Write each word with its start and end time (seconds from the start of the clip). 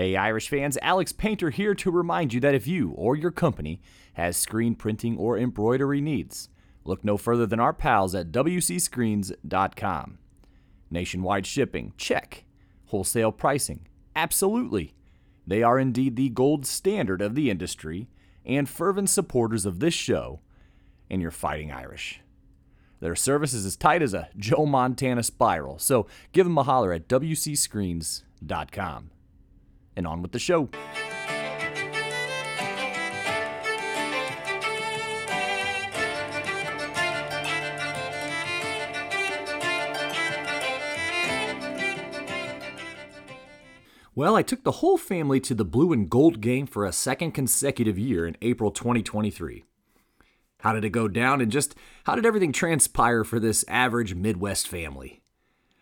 Hey, 0.00 0.16
Irish 0.16 0.48
fans, 0.48 0.78
Alex 0.80 1.12
Painter 1.12 1.50
here 1.50 1.74
to 1.74 1.90
remind 1.90 2.32
you 2.32 2.40
that 2.40 2.54
if 2.54 2.66
you 2.66 2.92
or 2.92 3.16
your 3.16 3.30
company 3.30 3.82
has 4.14 4.34
screen 4.34 4.74
printing 4.74 5.18
or 5.18 5.36
embroidery 5.36 6.00
needs, 6.00 6.48
look 6.86 7.04
no 7.04 7.18
further 7.18 7.44
than 7.44 7.60
our 7.60 7.74
pals 7.74 8.14
at 8.14 8.32
WCScreens.com. 8.32 10.18
Nationwide 10.90 11.46
shipping, 11.46 11.92
check. 11.98 12.44
Wholesale 12.86 13.30
pricing, 13.30 13.88
absolutely. 14.16 14.94
They 15.46 15.62
are 15.62 15.78
indeed 15.78 16.16
the 16.16 16.30
gold 16.30 16.64
standard 16.64 17.20
of 17.20 17.34
the 17.34 17.50
industry 17.50 18.08
and 18.46 18.66
fervent 18.66 19.10
supporters 19.10 19.66
of 19.66 19.80
this 19.80 19.92
show 19.92 20.40
and 21.10 21.20
your 21.20 21.30
fighting 21.30 21.70
Irish. 21.70 22.22
Their 23.00 23.16
service 23.16 23.52
is 23.52 23.66
as 23.66 23.76
tight 23.76 24.00
as 24.00 24.14
a 24.14 24.30
Joe 24.34 24.64
Montana 24.64 25.22
spiral, 25.22 25.78
so 25.78 26.06
give 26.32 26.46
them 26.46 26.56
a 26.56 26.62
holler 26.62 26.94
at 26.94 27.06
WCScreens.com. 27.06 29.10
And 29.96 30.06
on 30.06 30.22
with 30.22 30.32
the 30.32 30.38
show. 30.38 30.68
Well, 44.20 44.36
I 44.36 44.42
took 44.42 44.64
the 44.64 44.72
whole 44.72 44.98
family 44.98 45.40
to 45.40 45.54
the 45.54 45.64
blue 45.64 45.94
and 45.94 46.10
gold 46.10 46.42
game 46.42 46.66
for 46.66 46.84
a 46.84 46.92
second 46.92 47.32
consecutive 47.32 47.98
year 47.98 48.26
in 48.26 48.36
April 48.42 48.70
2023. 48.70 49.64
How 50.58 50.74
did 50.74 50.84
it 50.84 50.90
go 50.90 51.08
down, 51.08 51.40
and 51.40 51.50
just 51.50 51.74
how 52.04 52.16
did 52.16 52.26
everything 52.26 52.52
transpire 52.52 53.24
for 53.24 53.40
this 53.40 53.64
average 53.66 54.14
Midwest 54.14 54.68
family? 54.68 55.22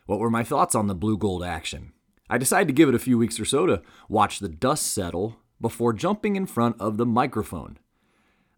What 0.07 0.21
were 0.21 0.31
my 0.31 0.45
thoughts 0.45 0.77
on 0.77 0.87
the 0.87 0.95
blue 0.95 1.19
gold 1.19 1.43
action? 1.43 1.93
I 2.31 2.39
decided 2.39 2.69
to 2.69 2.75
give 2.75 2.89
it 2.89 2.95
a 2.95 3.01
few 3.01 3.19
weeks 3.19 3.41
or 3.41 3.45
so 3.45 3.67
to 3.67 3.83
watch 4.09 4.39
the 4.39 4.49
dust 4.49 4.87
settle 4.87 5.37
before 5.61 5.93
jumping 5.93 6.37
in 6.37 6.47
front 6.47 6.81
of 6.81 6.97
the 6.97 7.07
microphone. 7.07 7.79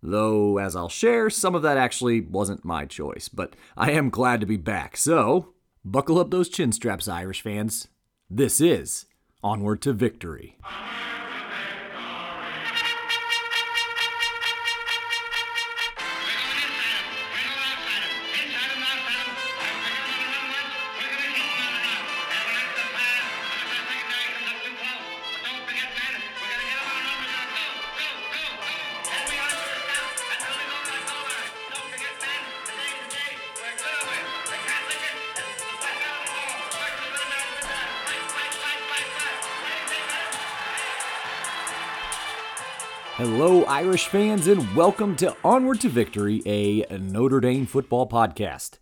Though, 0.03 0.59
as 0.59 0.75
I'll 0.75 0.89
share, 0.89 1.29
some 1.29 1.55
of 1.55 1.63
that 1.63 1.77
actually 1.77 2.21
wasn't 2.21 2.65
my 2.65 2.87
choice, 2.87 3.29
but 3.29 3.55
I 3.77 3.91
am 3.93 4.11
glad 4.11 4.41
to 4.41 4.47
be 4.47 4.57
back. 4.57 4.97
So, 4.97 5.53
buckle 5.85 6.19
up 6.19 6.31
those 6.31 6.49
chin 6.49 6.73
straps, 6.73 7.07
Irish 7.07 7.43
fans. 7.43 7.89
This 8.31 8.61
is 8.61 9.07
Onward 9.43 9.83
to 9.83 9.93
Victory. 9.93 10.57
Hello, 43.43 43.65
Irish 43.65 44.07
fans, 44.09 44.49
and 44.49 44.77
welcome 44.77 45.17
to 45.17 45.35
Onward 45.43 45.81
to 45.81 45.89
Victory, 45.89 46.43
a 46.45 46.85
Notre 46.99 47.41
Dame 47.41 47.65
football 47.65 48.07
podcast. 48.07 48.73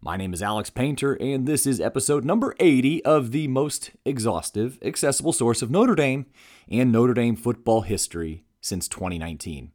My 0.00 0.16
name 0.16 0.32
is 0.32 0.42
Alex 0.42 0.70
Painter, 0.70 1.12
and 1.20 1.46
this 1.46 1.66
is 1.66 1.82
episode 1.82 2.24
number 2.24 2.56
80 2.58 3.04
of 3.04 3.30
the 3.30 3.46
most 3.46 3.90
exhaustive, 4.06 4.78
accessible 4.80 5.34
source 5.34 5.60
of 5.60 5.70
Notre 5.70 5.94
Dame 5.94 6.24
and 6.66 6.90
Notre 6.90 7.12
Dame 7.12 7.36
football 7.36 7.82
history 7.82 8.46
since 8.62 8.88
2019. 8.88 9.72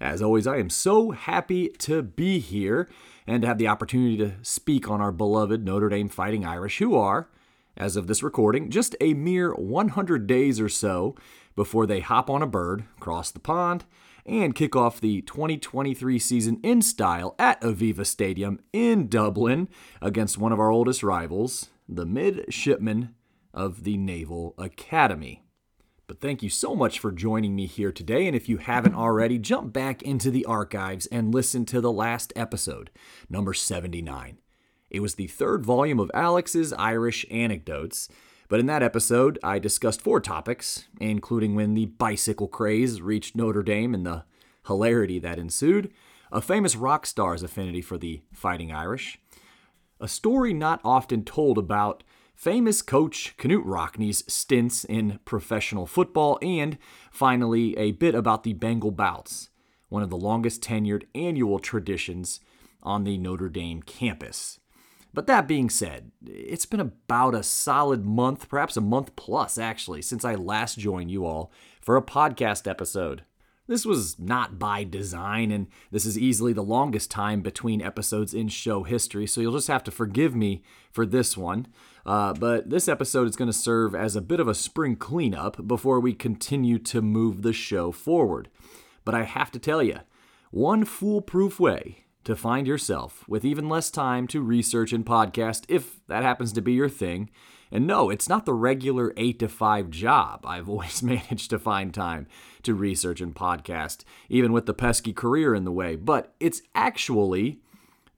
As 0.00 0.22
always, 0.22 0.46
I 0.46 0.56
am 0.56 0.70
so 0.70 1.10
happy 1.10 1.68
to 1.80 2.00
be 2.00 2.38
here 2.38 2.88
and 3.26 3.42
to 3.42 3.48
have 3.48 3.58
the 3.58 3.68
opportunity 3.68 4.16
to 4.16 4.36
speak 4.40 4.88
on 4.88 5.02
our 5.02 5.12
beloved 5.12 5.62
Notre 5.62 5.90
Dame 5.90 6.08
Fighting 6.08 6.42
Irish, 6.42 6.78
who 6.78 6.96
are, 6.96 7.28
as 7.76 7.96
of 7.96 8.06
this 8.06 8.22
recording, 8.22 8.70
just 8.70 8.96
a 8.98 9.12
mere 9.12 9.52
100 9.52 10.26
days 10.26 10.58
or 10.58 10.70
so 10.70 11.14
before 11.58 11.86
they 11.86 11.98
hop 11.98 12.30
on 12.30 12.40
a 12.40 12.46
bird, 12.46 12.84
cross 13.00 13.32
the 13.32 13.40
pond, 13.40 13.84
and 14.24 14.54
kick 14.54 14.76
off 14.76 15.00
the 15.00 15.22
2023 15.22 16.16
season 16.16 16.60
in 16.62 16.80
style 16.80 17.34
at 17.36 17.60
Aviva 17.62 18.06
Stadium 18.06 18.60
in 18.72 19.08
Dublin 19.08 19.68
against 20.00 20.38
one 20.38 20.52
of 20.52 20.60
our 20.60 20.70
oldest 20.70 21.02
rivals, 21.02 21.70
the 21.88 22.06
midshipmen 22.06 23.12
of 23.52 23.82
the 23.82 23.96
Naval 23.96 24.54
Academy. 24.56 25.42
But 26.06 26.20
thank 26.20 26.44
you 26.44 26.48
so 26.48 26.76
much 26.76 27.00
for 27.00 27.10
joining 27.10 27.56
me 27.56 27.66
here 27.66 27.90
today. 27.90 28.28
And 28.28 28.36
if 28.36 28.48
you 28.48 28.58
haven't 28.58 28.94
already, 28.94 29.36
jump 29.36 29.72
back 29.72 30.00
into 30.00 30.30
the 30.30 30.44
archives 30.44 31.06
and 31.06 31.34
listen 31.34 31.64
to 31.66 31.80
the 31.80 31.90
last 31.90 32.32
episode, 32.36 32.88
number 33.28 33.52
79. 33.52 34.38
It 34.90 35.00
was 35.00 35.16
the 35.16 35.26
third 35.26 35.66
volume 35.66 35.98
of 35.98 36.12
Alex's 36.14 36.72
Irish 36.74 37.26
Anecdotes, 37.32 38.08
but 38.48 38.60
in 38.60 38.66
that 38.66 38.82
episode, 38.82 39.38
I 39.42 39.58
discussed 39.58 40.00
four 40.00 40.20
topics, 40.20 40.86
including 41.00 41.54
when 41.54 41.74
the 41.74 41.86
bicycle 41.86 42.48
craze 42.48 43.00
reached 43.00 43.36
Notre 43.36 43.62
Dame 43.62 43.94
and 43.94 44.06
the 44.06 44.24
hilarity 44.66 45.18
that 45.18 45.38
ensued, 45.38 45.92
a 46.32 46.40
famous 46.40 46.76
rock 46.76 47.06
star's 47.06 47.42
affinity 47.42 47.82
for 47.82 47.98
the 47.98 48.22
Fighting 48.32 48.72
Irish, 48.72 49.18
a 50.00 50.08
story 50.08 50.54
not 50.54 50.80
often 50.84 51.24
told 51.24 51.58
about 51.58 52.04
famous 52.34 52.82
coach 52.82 53.34
Knute 53.36 53.64
Rockne's 53.64 54.24
stints 54.32 54.84
in 54.84 55.18
professional 55.24 55.86
football, 55.86 56.38
and 56.40 56.78
finally, 57.10 57.76
a 57.76 57.92
bit 57.92 58.14
about 58.14 58.44
the 58.44 58.52
Bengal 58.52 58.92
Bouts, 58.92 59.50
one 59.88 60.02
of 60.02 60.10
the 60.10 60.16
longest 60.16 60.62
tenured 60.62 61.04
annual 61.14 61.58
traditions 61.58 62.40
on 62.82 63.04
the 63.04 63.18
Notre 63.18 63.48
Dame 63.48 63.82
campus. 63.82 64.60
But 65.14 65.26
that 65.26 65.48
being 65.48 65.70
said, 65.70 66.12
it's 66.26 66.66
been 66.66 66.80
about 66.80 67.34
a 67.34 67.42
solid 67.42 68.04
month, 68.04 68.48
perhaps 68.48 68.76
a 68.76 68.80
month 68.80 69.16
plus 69.16 69.58
actually, 69.58 70.02
since 70.02 70.24
I 70.24 70.34
last 70.34 70.78
joined 70.78 71.10
you 71.10 71.24
all 71.24 71.50
for 71.80 71.96
a 71.96 72.02
podcast 72.02 72.68
episode. 72.68 73.24
This 73.66 73.84
was 73.84 74.18
not 74.18 74.58
by 74.58 74.82
design, 74.82 75.50
and 75.50 75.66
this 75.90 76.06
is 76.06 76.18
easily 76.18 76.54
the 76.54 76.62
longest 76.62 77.10
time 77.10 77.42
between 77.42 77.82
episodes 77.82 78.32
in 78.32 78.48
show 78.48 78.82
history, 78.82 79.26
so 79.26 79.42
you'll 79.42 79.52
just 79.52 79.68
have 79.68 79.84
to 79.84 79.90
forgive 79.90 80.34
me 80.34 80.62
for 80.90 81.04
this 81.04 81.36
one. 81.36 81.66
Uh, 82.06 82.32
but 82.32 82.70
this 82.70 82.88
episode 82.88 83.28
is 83.28 83.36
going 83.36 83.50
to 83.50 83.56
serve 83.56 83.94
as 83.94 84.16
a 84.16 84.22
bit 84.22 84.40
of 84.40 84.48
a 84.48 84.54
spring 84.54 84.96
cleanup 84.96 85.66
before 85.66 86.00
we 86.00 86.14
continue 86.14 86.78
to 86.78 87.02
move 87.02 87.42
the 87.42 87.52
show 87.52 87.92
forward. 87.92 88.48
But 89.04 89.14
I 89.14 89.24
have 89.24 89.50
to 89.50 89.58
tell 89.58 89.82
you, 89.82 89.98
one 90.50 90.86
foolproof 90.86 91.60
way 91.60 92.04
to 92.28 92.36
find 92.36 92.66
yourself 92.66 93.26
with 93.26 93.42
even 93.42 93.70
less 93.70 93.90
time 93.90 94.26
to 94.26 94.42
research 94.42 94.92
and 94.92 95.06
podcast 95.06 95.64
if 95.66 96.06
that 96.08 96.22
happens 96.22 96.52
to 96.52 96.60
be 96.60 96.74
your 96.74 96.90
thing. 96.90 97.30
And 97.72 97.86
no, 97.86 98.10
it's 98.10 98.28
not 98.28 98.44
the 98.44 98.52
regular 98.52 99.14
8 99.16 99.38
to 99.38 99.48
5 99.48 99.88
job. 99.88 100.44
I've 100.44 100.68
always 100.68 101.02
managed 101.02 101.48
to 101.48 101.58
find 101.58 101.92
time 101.94 102.26
to 102.64 102.74
research 102.74 103.22
and 103.22 103.34
podcast, 103.34 104.04
even 104.28 104.52
with 104.52 104.66
the 104.66 104.74
pesky 104.74 105.14
career 105.14 105.54
in 105.54 105.64
the 105.64 105.72
way, 105.72 105.96
but 105.96 106.34
it's 106.38 106.60
actually 106.74 107.60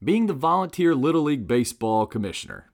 being 0.03 0.27
the 0.27 0.33
volunteer 0.33 0.93
Little 0.93 1.23
League 1.23 1.47
Baseball 1.47 2.05
commissioner. 2.05 2.69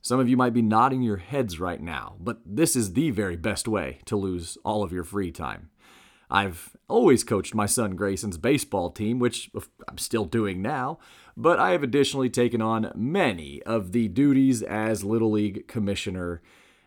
Some 0.00 0.18
of 0.18 0.28
you 0.28 0.36
might 0.36 0.54
be 0.54 0.60
nodding 0.60 1.02
your 1.02 1.18
heads 1.18 1.60
right 1.60 1.80
now, 1.80 2.16
but 2.18 2.40
this 2.44 2.74
is 2.74 2.94
the 2.94 3.12
very 3.12 3.36
best 3.36 3.68
way 3.68 4.00
to 4.06 4.16
lose 4.16 4.58
all 4.64 4.82
of 4.82 4.90
your 4.90 5.04
free 5.04 5.30
time. 5.30 5.70
I've 6.32 6.74
always 6.88 7.24
coached 7.24 7.54
my 7.54 7.66
son 7.66 7.94
Grayson's 7.94 8.38
baseball 8.38 8.90
team, 8.90 9.18
which 9.18 9.50
I'm 9.86 9.98
still 9.98 10.24
doing 10.24 10.62
now, 10.62 10.98
but 11.36 11.58
I 11.58 11.72
have 11.72 11.82
additionally 11.82 12.30
taken 12.30 12.62
on 12.62 12.90
many 12.94 13.62
of 13.64 13.92
the 13.92 14.08
duties 14.08 14.62
as 14.62 15.04
Little 15.04 15.30
League 15.30 15.68
commissioner 15.68 16.40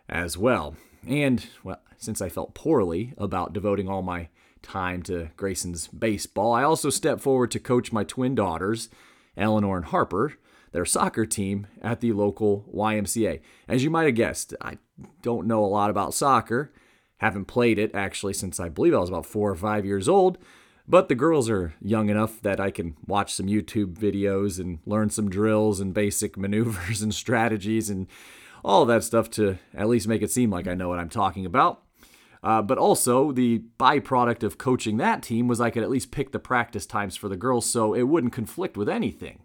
as 0.10 0.36
well. 0.36 0.76
And, 1.08 1.46
well, 1.64 1.80
since 1.98 2.24
I 2.24 2.30
felt 2.30 2.56
poorly 2.56 3.14
about 3.20 3.53
devoting 3.53 3.88
all 3.88 4.02
my 4.02 4.30
time 4.64 5.03
to 5.03 5.30
Grayson's 5.38 5.90
baseball, 5.90 6.52
I 6.52 6.64
also 6.64 6.90
stepped 6.90 7.22
forward 7.22 7.52
to 7.52 7.59
coach 7.59 7.91
my 7.91 8.03
twin 8.03 8.34
daughters, 8.34 8.90
Eleanor 9.38 9.78
and 9.78 9.86
Harper, 9.86 10.34
their 10.72 10.86
soccer 10.86 11.28
team 11.28 11.68
at 11.84 12.02
the 12.02 12.14
local 12.14 12.66
YMCA. 12.74 13.41
As 13.68 13.84
you 13.84 13.91
might 13.91 14.06
have 14.06 14.16
guessed, 14.16 14.56
I 14.59 14.80
don't 15.22 15.46
know 15.46 15.64
a 15.64 15.68
lot 15.68 15.91
about 15.91 16.16
soccer 16.16 16.74
haven't 17.17 17.46
played 17.46 17.79
it 17.79 17.91
actually 17.94 18.34
since 18.34 18.59
I 18.59 18.70
believe 18.70 18.94
I 18.94 19.00
was 19.00 19.09
about 19.09 19.26
four 19.26 19.50
or 19.50 19.56
five 19.56 19.85
years 19.85 20.09
old. 20.09 20.38
But 20.88 21.09
the 21.09 21.16
girls 21.16 21.50
are 21.50 21.73
young 21.82 22.09
enough 22.09 22.41
that 22.41 22.59
I 22.59 22.70
can 22.70 22.96
watch 23.08 23.34
some 23.34 23.47
YouTube 23.47 23.96
videos 23.96 24.59
and 24.59 24.79
learn 24.85 25.09
some 25.09 25.29
drills 25.29 25.79
and 25.79 25.94
basic 25.94 26.38
maneuvers 26.38 27.02
and 27.02 27.14
strategies 27.14 27.90
and 27.90 28.08
all 28.64 28.85
that 28.85 29.03
stuff 29.03 29.29
to 29.32 29.58
at 29.73 29.88
least 29.88 30.08
make 30.08 30.22
it 30.22 30.32
seem 30.32 30.50
like 30.50 30.67
I 30.67 30.76
know 30.76 30.90
what 30.90 31.00
I'm 31.00 31.09
talking 31.09 31.46
about. 31.46 31.82
Uh, 32.44 32.62
but 32.62 32.78
also, 32.78 33.32
the 33.32 33.64
byproduct 33.79 34.44
of 34.44 34.59
coaching 34.59 34.97
that 34.97 35.23
team 35.23 35.47
was 35.47 35.59
I 35.59 35.72
could 35.72 35.82
at 35.82 35.90
least 35.90 36.12
pick 36.12 36.32
the 36.32 36.38
practice 36.38 36.85
times 36.85 37.16
for 37.16 37.28
the 37.28 37.38
girls 37.38 37.66
so 37.66 37.96
it 37.96 38.03
wouldn't 38.03 38.34
conflict 38.34 38.78
with 38.78 38.88
anything. 38.88 39.41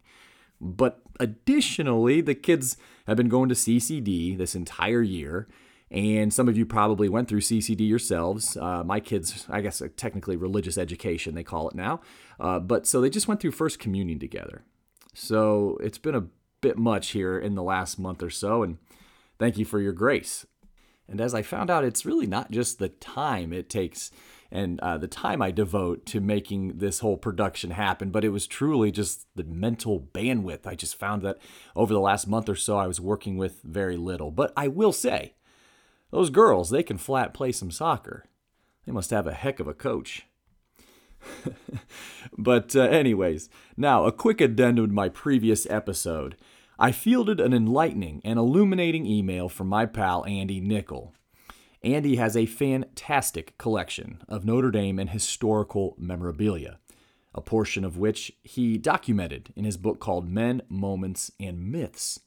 But 0.61 1.00
additionally, 1.19 2.20
the 2.20 2.34
kids 2.34 2.76
have 3.06 3.17
been 3.17 3.31
going 3.31 3.49
to 3.49 3.55
CCD 3.55 4.37
this 4.37 4.55
entire 4.55 5.00
year 5.00 5.49
And 5.90 6.32
some 6.32 6.48
of 6.48 6.56
you 6.56 6.64
probably 6.64 7.08
went 7.08 7.28
through 7.28 7.40
CCD 7.40 7.88
yourselves. 7.88 8.56
Uh, 8.56 8.84
my 8.84 9.00
kids, 9.00 9.46
I 9.48 9.60
guess, 9.60 9.82
technically 9.96 10.37
religious 10.37 10.78
education, 10.78 11.34
they 11.34 11.42
call 11.42 11.69
it 11.69 11.75
now. 11.75 12.00
Uh, 12.38 12.60
but 12.60 12.87
so 12.87 13.00
they 13.00 13.10
just 13.10 13.26
went 13.26 13.40
through 13.40 13.50
First 13.50 13.81
Communion 13.81 14.20
together. 14.20 14.62
So 15.14 15.78
it's 15.82 15.98
been 15.98 16.14
a 16.14 16.26
bit 16.60 16.78
much 16.78 17.10
here 17.10 17.38
in 17.38 17.56
the 17.56 17.62
last 17.62 17.98
month 17.98 18.22
or 18.22 18.31
so. 18.31 18.62
And 18.62 18.78
thank 19.38 19.58
you 19.58 19.64
for 19.64 19.81
your 19.81 19.92
grace. 19.92 20.46
And 21.08 21.20
as 21.20 21.34
I 21.34 21.42
found 21.42 21.70
out, 21.70 21.84
it's 21.84 22.06
really 22.06 22.26
not 22.26 22.52
just 22.52 22.78
the 22.78 22.88
time 22.88 23.52
it 23.52 23.69
takes 23.69 24.12
and 24.52 24.81
uh, 24.81 24.98
the 24.98 25.08
time 25.08 25.43
I 25.43 25.50
devote 25.50 26.06
to 26.06 26.20
making 26.20 26.78
this 26.78 27.00
whole 27.00 27.16
production 27.16 27.70
happen, 27.70 28.10
but 28.10 28.25
it 28.25 28.31
was 28.31 28.46
truly 28.46 28.90
just 28.90 29.26
the 29.36 29.44
mental 29.44 30.00
bandwidth. 30.12 30.66
I 30.66 30.75
just 30.75 30.96
found 30.96 31.22
that 31.22 31.38
over 31.76 31.93
the 31.93 32.00
last 32.00 32.26
month 32.26 32.48
or 32.48 32.56
so, 32.56 32.76
I 32.76 32.86
was 32.86 33.00
working 33.00 33.36
with 33.36 33.60
very 33.62 33.96
little. 33.96 34.31
But 34.31 34.52
I 34.56 34.69
will 34.69 34.93
say, 34.93 35.34
those 36.10 36.30
girls, 36.30 36.70
they 36.70 36.82
can 36.82 36.98
flat 36.98 37.34
play 37.34 37.52
some 37.52 37.70
soccer. 37.70 38.26
They 38.86 38.92
must 38.92 39.10
have 39.10 39.26
a 39.26 39.32
heck 39.32 39.60
of 39.60 39.68
a 39.68 39.74
coach. 39.74 40.26
but, 42.38 42.74
uh, 42.74 42.80
anyways, 42.80 43.48
now 43.76 44.04
a 44.04 44.12
quick 44.12 44.40
addendum 44.40 44.88
to 44.88 44.92
my 44.92 45.08
previous 45.08 45.68
episode. 45.68 46.36
I 46.78 46.92
fielded 46.92 47.40
an 47.40 47.52
enlightening 47.52 48.22
and 48.24 48.38
illuminating 48.38 49.04
email 49.04 49.48
from 49.48 49.68
my 49.68 49.84
pal 49.84 50.24
Andy 50.24 50.60
Nickel. 50.60 51.12
Andy 51.82 52.16
has 52.16 52.36
a 52.36 52.46
fantastic 52.46 53.56
collection 53.58 54.22
of 54.28 54.44
Notre 54.44 54.70
Dame 54.70 54.98
and 54.98 55.10
historical 55.10 55.94
memorabilia, 55.98 56.78
a 57.34 57.40
portion 57.40 57.84
of 57.84 57.98
which 57.98 58.32
he 58.42 58.78
documented 58.78 59.52
in 59.56 59.64
his 59.64 59.76
book 59.76 60.00
called 60.00 60.28
Men, 60.28 60.62
Moments, 60.68 61.30
and 61.38 61.70
Myths. 61.70 62.20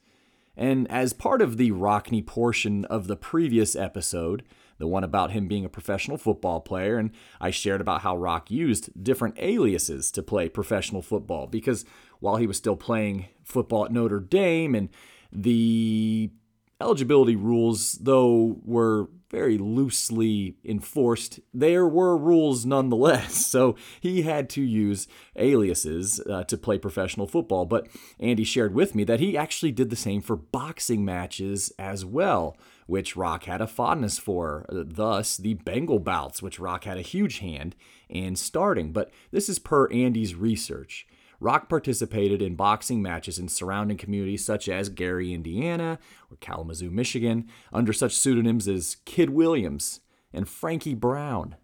And 0.55 0.89
as 0.91 1.13
part 1.13 1.41
of 1.41 1.57
the 1.57 1.71
Rockne 1.71 2.25
portion 2.25 2.85
of 2.85 3.07
the 3.07 3.15
previous 3.15 3.75
episode, 3.75 4.43
the 4.77 4.87
one 4.87 5.03
about 5.03 5.31
him 5.31 5.47
being 5.47 5.65
a 5.65 5.69
professional 5.69 6.17
football 6.17 6.59
player, 6.59 6.97
and 6.97 7.11
I 7.39 7.51
shared 7.51 7.81
about 7.81 8.01
how 8.01 8.17
Rock 8.17 8.51
used 8.51 9.03
different 9.03 9.35
aliases 9.39 10.11
to 10.11 10.23
play 10.23 10.49
professional 10.49 11.01
football 11.01 11.47
because 11.47 11.85
while 12.19 12.37
he 12.37 12.47
was 12.47 12.57
still 12.57 12.75
playing 12.75 13.27
football 13.43 13.85
at 13.85 13.91
Notre 13.91 14.19
Dame 14.19 14.75
and 14.75 14.89
the 15.31 16.31
eligibility 16.81 17.35
rules, 17.35 17.93
though, 17.93 18.59
were 18.63 19.09
very 19.33 19.57
loosely 19.57 20.55
enforced, 20.63 21.39
there 21.51 21.87
were 21.87 22.15
rules 22.15 22.65
nonetheless. 22.65 23.47
So 23.53 23.75
he 23.99 24.23
had 24.23 24.49
to 24.51 24.63
use 24.63 25.07
aliases 25.35 26.19
uh, 26.27 26.43
to 26.45 26.57
play 26.57 26.79
professional 26.79 27.27
football. 27.27 27.65
But 27.65 27.87
Andy 28.19 28.43
shared 28.43 28.73
with 28.73 28.95
me 28.95 29.03
that 29.03 29.19
he 29.19 29.37
actually 29.37 29.71
did 29.71 29.91
the 29.91 29.95
same 29.95 30.21
for 30.21 30.35
boxing 30.35 31.05
matches 31.05 31.71
as 31.77 32.03
well, 32.03 32.57
which 32.87 33.15
Rock 33.15 33.43
had 33.43 33.61
a 33.61 33.67
fondness 33.67 34.17
for. 34.17 34.65
Uh, 34.69 34.83
thus, 34.87 35.37
the 35.37 35.53
Bengal 35.53 35.99
bouts, 35.99 36.41
which 36.41 36.59
Rock 36.59 36.85
had 36.85 36.97
a 36.97 37.01
huge 37.01 37.39
hand 37.39 37.75
in 38.09 38.35
starting. 38.35 38.91
But 38.91 39.11
this 39.29 39.49
is 39.49 39.59
per 39.59 39.87
Andy's 39.91 40.33
research. 40.33 41.05
Rock 41.39 41.69
participated 41.69 42.41
in 42.41 42.55
boxing 42.55 43.01
matches 43.01 43.37
in 43.37 43.47
surrounding 43.47 43.97
communities 43.97 44.45
such 44.45 44.69
as 44.69 44.89
Gary, 44.89 45.33
Indiana, 45.33 45.99
or 46.31 46.37
Kalamazoo, 46.37 46.89
Michigan, 46.89 47.47
under 47.71 47.93
such 47.93 48.15
pseudonyms 48.15 48.67
as 48.67 48.97
Kid 49.05 49.29
Williams 49.29 49.99
and 50.31 50.47
Frankie 50.47 50.93
Brown. 50.93 51.55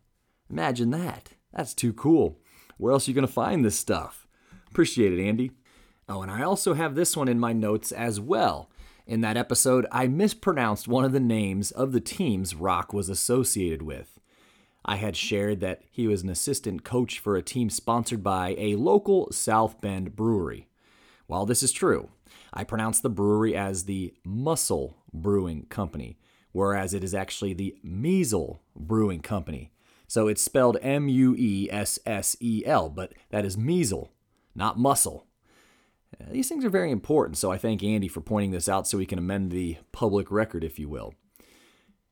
Imagine 0.49 0.91
that. 0.91 1.33
That's 1.53 1.73
too 1.73 1.93
cool. 1.93 2.39
Where 2.77 2.93
else 2.93 3.07
are 3.07 3.11
you 3.11 3.15
going 3.15 3.27
to 3.27 3.33
find 3.33 3.63
this 3.63 3.77
stuff? 3.77 4.27
Appreciate 4.67 5.13
it, 5.13 5.25
Andy. 5.25 5.51
Oh, 6.07 6.21
and 6.21 6.31
I 6.31 6.43
also 6.43 6.73
have 6.73 6.95
this 6.95 7.15
one 7.15 7.27
in 7.27 7.39
my 7.39 7.53
notes 7.53 7.91
as 7.91 8.19
well. 8.19 8.69
In 9.05 9.21
that 9.21 9.37
episode, 9.37 9.85
I 9.91 10.07
mispronounced 10.07 10.87
one 10.87 11.03
of 11.03 11.11
the 11.11 11.19
names 11.19 11.71
of 11.71 11.91
the 11.91 11.99
teams 11.99 12.55
Rock 12.55 12.93
was 12.93 13.09
associated 13.09 13.81
with. 13.81 14.18
I 14.85 14.95
had 14.95 15.15
shared 15.15 15.59
that 15.59 15.81
he 15.91 16.07
was 16.07 16.23
an 16.23 16.29
assistant 16.29 16.83
coach 16.83 17.19
for 17.19 17.35
a 17.35 17.41
team 17.41 17.69
sponsored 17.69 18.23
by 18.23 18.55
a 18.57 18.75
local 18.75 19.31
South 19.31 19.81
Bend 19.81 20.15
brewery. 20.15 20.67
While 21.27 21.45
this 21.45 21.61
is 21.61 21.71
true, 21.71 22.09
I 22.53 22.63
pronounce 22.63 22.99
the 22.99 23.09
brewery 23.09 23.55
as 23.55 23.85
the 23.85 24.13
Muscle 24.23 24.97
Brewing 25.13 25.65
Company, 25.69 26.17
whereas 26.51 26.93
it 26.93 27.03
is 27.03 27.13
actually 27.13 27.53
the 27.53 27.75
Muessel 27.83 28.63
Brewing 28.75 29.21
Company. 29.21 29.71
So 30.07 30.27
it's 30.27 30.41
spelled 30.41 30.77
M 30.81 31.07
U 31.07 31.35
E 31.37 31.69
S 31.69 31.99
S 32.05 32.35
E 32.39 32.63
L, 32.65 32.89
but 32.89 33.13
that 33.29 33.45
is 33.45 33.57
Measle, 33.57 34.09
not 34.55 34.79
muscle. 34.79 35.27
These 36.31 36.49
things 36.49 36.65
are 36.65 36.69
very 36.69 36.89
important, 36.89 37.37
so 37.37 37.51
I 37.51 37.59
thank 37.59 37.83
Andy 37.83 38.07
for 38.07 38.21
pointing 38.21 38.51
this 38.51 38.67
out 38.67 38.87
so 38.87 38.97
we 38.97 39.05
can 39.05 39.19
amend 39.19 39.51
the 39.51 39.77
public 39.91 40.31
record, 40.31 40.63
if 40.63 40.79
you 40.79 40.89
will. 40.89 41.13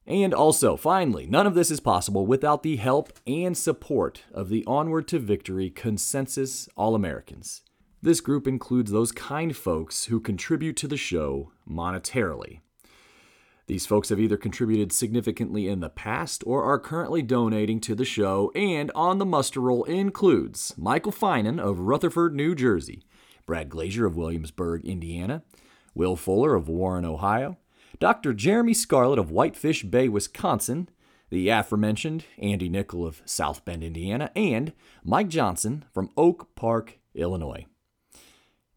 And 0.07 0.33
also, 0.33 0.77
finally, 0.77 1.27
none 1.27 1.45
of 1.45 1.53
this 1.53 1.69
is 1.69 1.81
possible 1.81 2.25
without 2.25 2.63
the 2.63 2.77
help 2.77 3.11
and 3.27 3.57
support 3.57 4.23
of 4.31 4.47
the 4.47 4.63
Onward 4.65 5.05
to 5.09 5.19
Victory 5.19 5.69
Consensus 5.69 6.69
All 6.77 6.95
Americans. 6.95 7.61
This 8.01 8.21
group 8.21 8.47
includes 8.47 8.89
those 8.89 9.11
kind 9.11 9.53
folks 9.55 10.05
who 10.05 10.21
contribute 10.21 10.77
to 10.77 10.87
the 10.87 10.95
show 10.95 11.51
monetarily. 11.69 12.61
These 13.65 13.85
folks 13.85 14.07
have 14.07 14.19
either 14.19 14.37
contributed 14.37 14.93
significantly 14.93 15.67
in 15.67 15.81
the 15.81 15.89
past 15.89 16.41
or 16.47 16.63
are 16.63 16.79
currently 16.79 17.21
donating 17.21 17.81
to 17.81 17.95
the 17.95 18.05
show, 18.05 18.49
and 18.55 18.89
on 18.95 19.17
the 19.17 19.25
muster 19.25 19.59
roll 19.59 19.83
includes 19.83 20.73
Michael 20.77 21.11
Finan 21.11 21.59
of 21.59 21.81
Rutherford, 21.81 22.33
New 22.33 22.55
Jersey, 22.55 23.03
Brad 23.45 23.67
Glazier 23.67 24.05
of 24.05 24.15
Williamsburg, 24.15 24.85
Indiana, 24.85 25.43
Will 25.93 26.15
Fuller 26.15 26.55
of 26.55 26.69
Warren, 26.69 27.03
Ohio, 27.03 27.57
Dr. 27.99 28.33
Jeremy 28.33 28.73
Scarlett 28.73 29.19
of 29.19 29.31
Whitefish 29.31 29.83
Bay, 29.83 30.07
Wisconsin, 30.07 30.89
the 31.29 31.49
aforementioned 31.49 32.25
Andy 32.37 32.69
Nickel 32.69 33.05
of 33.05 33.21
South 33.25 33.65
Bend, 33.65 33.83
Indiana, 33.83 34.31
and 34.35 34.73
Mike 35.03 35.29
Johnson 35.29 35.83
from 35.93 36.11
Oak 36.15 36.55
Park, 36.55 36.99
Illinois. 37.15 37.65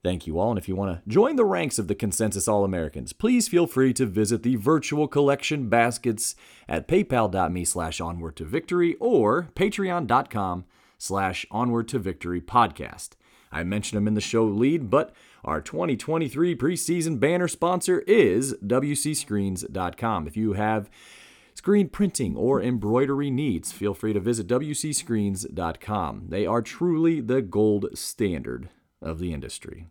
Thank 0.02 0.26
you 0.26 0.38
all, 0.38 0.48
and 0.48 0.58
if 0.58 0.66
you 0.66 0.74
want 0.74 0.96
to 0.96 1.10
join 1.10 1.36
the 1.36 1.44
ranks 1.44 1.78
of 1.78 1.86
the 1.86 1.94
Consensus 1.94 2.48
All 2.48 2.64
Americans, 2.64 3.12
please 3.12 3.48
feel 3.48 3.66
free 3.66 3.92
to 3.92 4.06
visit 4.06 4.42
the 4.42 4.56
virtual 4.56 5.06
collection 5.06 5.68
baskets 5.68 6.34
at 6.66 6.88
paypal.me 6.88 7.64
slash 7.66 8.00
onward 8.00 8.36
to 8.36 8.46
victory 8.46 8.96
or 8.98 9.50
patreon.com 9.54 10.64
slash 10.96 11.44
onward 11.50 11.88
to 11.88 11.98
victory 11.98 12.40
podcast. 12.40 13.10
I 13.52 13.62
mentioned 13.62 13.98
them 13.98 14.08
in 14.08 14.14
the 14.14 14.22
show 14.22 14.44
lead, 14.44 14.88
but 14.88 15.14
our 15.44 15.60
2023 15.60 16.54
preseason 16.56 17.18
banner 17.18 17.48
sponsor 17.48 18.00
is 18.00 18.54
WCScreens.com. 18.64 20.26
If 20.26 20.36
you 20.36 20.52
have 20.54 20.90
screen 21.54 21.88
printing 21.88 22.36
or 22.36 22.62
embroidery 22.62 23.30
needs, 23.30 23.72
feel 23.72 23.94
free 23.94 24.12
to 24.12 24.20
visit 24.20 24.46
WCScreens.com. 24.46 26.26
They 26.28 26.46
are 26.46 26.62
truly 26.62 27.20
the 27.20 27.42
gold 27.42 27.86
standard 27.94 28.68
of 29.02 29.18
the 29.18 29.32
industry. 29.32 29.86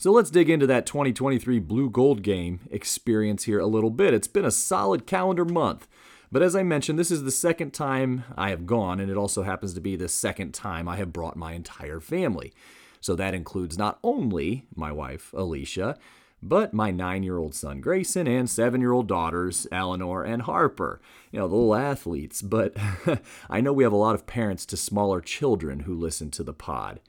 So 0.00 0.12
let's 0.12 0.30
dig 0.30 0.48
into 0.48 0.66
that 0.68 0.86
2023 0.86 1.58
Blue 1.58 1.90
Gold 1.90 2.22
game 2.22 2.60
experience 2.70 3.44
here 3.44 3.58
a 3.58 3.66
little 3.66 3.90
bit. 3.90 4.14
It's 4.14 4.28
been 4.28 4.44
a 4.44 4.50
solid 4.50 5.06
calendar 5.06 5.44
month. 5.44 5.88
But 6.30 6.42
as 6.42 6.54
I 6.54 6.62
mentioned, 6.62 6.98
this 6.98 7.10
is 7.10 7.24
the 7.24 7.30
second 7.30 7.72
time 7.72 8.24
I 8.36 8.50
have 8.50 8.64
gone, 8.66 9.00
and 9.00 9.10
it 9.10 9.16
also 9.16 9.42
happens 9.42 9.74
to 9.74 9.80
be 9.80 9.96
the 9.96 10.08
second 10.08 10.52
time 10.52 10.86
I 10.88 10.96
have 10.96 11.12
brought 11.12 11.36
my 11.36 11.54
entire 11.54 12.00
family. 12.00 12.52
So 13.00 13.14
that 13.14 13.34
includes 13.34 13.78
not 13.78 13.98
only 14.02 14.66
my 14.74 14.92
wife, 14.92 15.32
Alicia, 15.32 15.96
but 16.42 16.72
my 16.72 16.90
nine 16.90 17.22
year 17.22 17.38
old 17.38 17.54
son, 17.54 17.80
Grayson, 17.80 18.26
and 18.26 18.48
seven 18.48 18.80
year 18.80 18.92
old 18.92 19.08
daughters, 19.08 19.66
Eleanor 19.72 20.22
and 20.22 20.42
Harper. 20.42 21.00
You 21.32 21.40
know, 21.40 21.48
the 21.48 21.54
little 21.56 21.74
athletes. 21.74 22.42
But 22.42 22.76
I 23.50 23.60
know 23.60 23.72
we 23.72 23.84
have 23.84 23.92
a 23.92 23.96
lot 23.96 24.14
of 24.14 24.26
parents 24.26 24.64
to 24.66 24.76
smaller 24.76 25.20
children 25.20 25.80
who 25.80 25.94
listen 25.94 26.30
to 26.32 26.42
the 26.42 26.52
pod. 26.52 27.00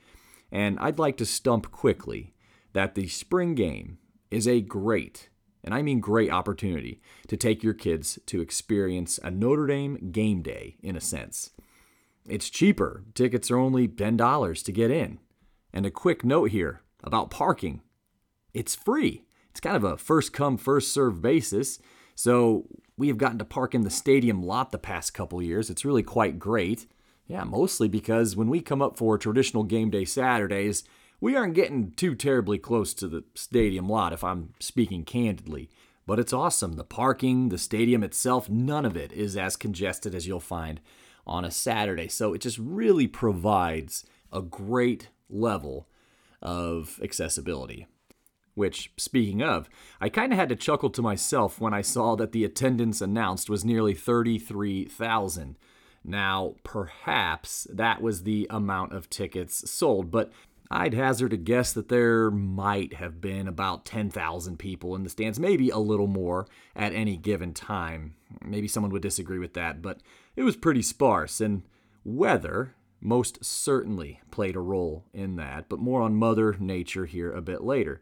And 0.51 0.79
I'd 0.79 0.99
like 0.99 1.17
to 1.17 1.25
stump 1.25 1.71
quickly 1.71 2.33
that 2.73 2.95
the 2.95 3.07
spring 3.07 3.55
game 3.55 3.99
is 4.31 4.47
a 4.47 4.61
great, 4.61 5.29
and 5.63 5.73
I 5.73 5.81
mean 5.81 5.99
great 5.99 6.31
opportunity 6.31 7.01
to 7.27 7.37
take 7.37 7.63
your 7.63 7.73
kids 7.73 8.19
to 8.27 8.41
experience 8.41 9.19
a 9.23 9.31
Notre 9.31 9.67
Dame 9.67 10.09
game 10.11 10.41
day 10.41 10.77
in 10.81 10.95
a 10.95 11.01
sense. 11.01 11.51
It's 12.27 12.49
cheaper. 12.49 13.03
Tickets 13.13 13.49
are 13.49 13.57
only 13.57 13.87
$10 13.87 14.63
to 14.63 14.71
get 14.71 14.91
in. 14.91 15.19
And 15.73 15.85
a 15.85 15.91
quick 15.91 16.23
note 16.23 16.51
here 16.51 16.81
about 17.03 17.29
parking 17.31 17.81
it's 18.53 18.75
free. 18.75 19.23
It's 19.51 19.59
kind 19.59 19.75
of 19.75 19.83
a 19.83 19.97
first 19.97 20.33
come, 20.33 20.57
first 20.57 20.91
serve 20.91 21.21
basis. 21.21 21.79
So 22.15 22.67
we 22.97 23.07
have 23.07 23.17
gotten 23.17 23.37
to 23.39 23.45
park 23.45 23.75
in 23.75 23.81
the 23.81 23.89
stadium 23.89 24.43
lot 24.43 24.71
the 24.71 24.77
past 24.77 25.13
couple 25.13 25.41
years. 25.41 25.69
It's 25.69 25.85
really 25.85 26.03
quite 26.03 26.39
great. 26.39 26.87
Yeah, 27.27 27.43
mostly 27.43 27.87
because 27.87 28.35
when 28.35 28.49
we 28.49 28.59
come 28.59 28.81
up 28.81 28.97
for 28.97 29.17
traditional 29.17 29.63
game 29.63 29.91
day 29.91 30.03
Saturdays, 30.03 30.83
we 31.21 31.35
aren't 31.35 31.53
getting 31.53 31.91
too 31.91 32.15
terribly 32.15 32.57
close 32.57 32.93
to 32.95 33.07
the 33.07 33.23
stadium 33.35 33.87
lot, 33.87 34.13
if 34.13 34.23
I'm 34.23 34.53
speaking 34.59 35.03
candidly. 35.03 35.69
But 36.07 36.19
it's 36.19 36.33
awesome. 36.33 36.73
The 36.73 36.83
parking, 36.83 37.49
the 37.49 37.57
stadium 37.59 38.03
itself, 38.03 38.49
none 38.49 38.85
of 38.85 38.97
it 38.97 39.11
is 39.11 39.37
as 39.37 39.55
congested 39.55 40.15
as 40.15 40.25
you'll 40.25 40.39
find 40.39 40.81
on 41.27 41.45
a 41.45 41.51
Saturday. 41.51 42.07
So 42.07 42.33
it 42.33 42.41
just 42.41 42.57
really 42.57 43.05
provides 43.05 44.05
a 44.33 44.41
great 44.41 45.09
level 45.29 45.87
of 46.41 46.99
accessibility. 47.03 47.87
Which, 48.55 48.91
speaking 48.97 49.41
of, 49.41 49.69
I 50.01 50.09
kind 50.09 50.33
of 50.33 50.39
had 50.39 50.49
to 50.49 50.55
chuckle 50.55 50.89
to 50.89 51.01
myself 51.01 51.61
when 51.61 51.73
I 51.73 51.81
saw 51.81 52.15
that 52.15 52.33
the 52.33 52.43
attendance 52.43 52.99
announced 52.99 53.49
was 53.49 53.63
nearly 53.63 53.93
33,000. 53.93 55.57
Now, 56.03 56.55
perhaps 56.63 57.67
that 57.71 58.01
was 58.01 58.23
the 58.23 58.47
amount 58.49 58.93
of 58.93 59.09
tickets 59.09 59.69
sold, 59.69 60.11
but 60.11 60.31
I'd 60.71 60.93
hazard 60.93 61.33
a 61.33 61.37
guess 61.37 61.73
that 61.73 61.89
there 61.89 62.29
might 62.29 62.93
have 62.93 63.19
been 63.19 63.47
about 63.47 63.85
10,000 63.85 64.57
people 64.57 64.95
in 64.95 65.03
the 65.03 65.09
stands, 65.09 65.39
maybe 65.39 65.69
a 65.69 65.77
little 65.77 66.07
more 66.07 66.45
at 66.75 66.93
any 66.93 67.17
given 67.17 67.53
time. 67.53 68.15
Maybe 68.43 68.67
someone 68.67 68.91
would 68.91 69.01
disagree 69.01 69.39
with 69.39 69.53
that, 69.55 69.81
but 69.81 70.01
it 70.35 70.43
was 70.43 70.55
pretty 70.55 70.81
sparse, 70.81 71.41
and 71.41 71.63
weather 72.03 72.75
most 73.01 73.43
certainly 73.43 74.21
played 74.31 74.55
a 74.55 74.61
role 74.61 75.05
in 75.13 75.35
that, 75.37 75.69
but 75.69 75.79
more 75.79 76.01
on 76.01 76.15
Mother 76.15 76.55
Nature 76.59 77.05
here 77.05 77.31
a 77.31 77.41
bit 77.41 77.63
later. 77.63 78.01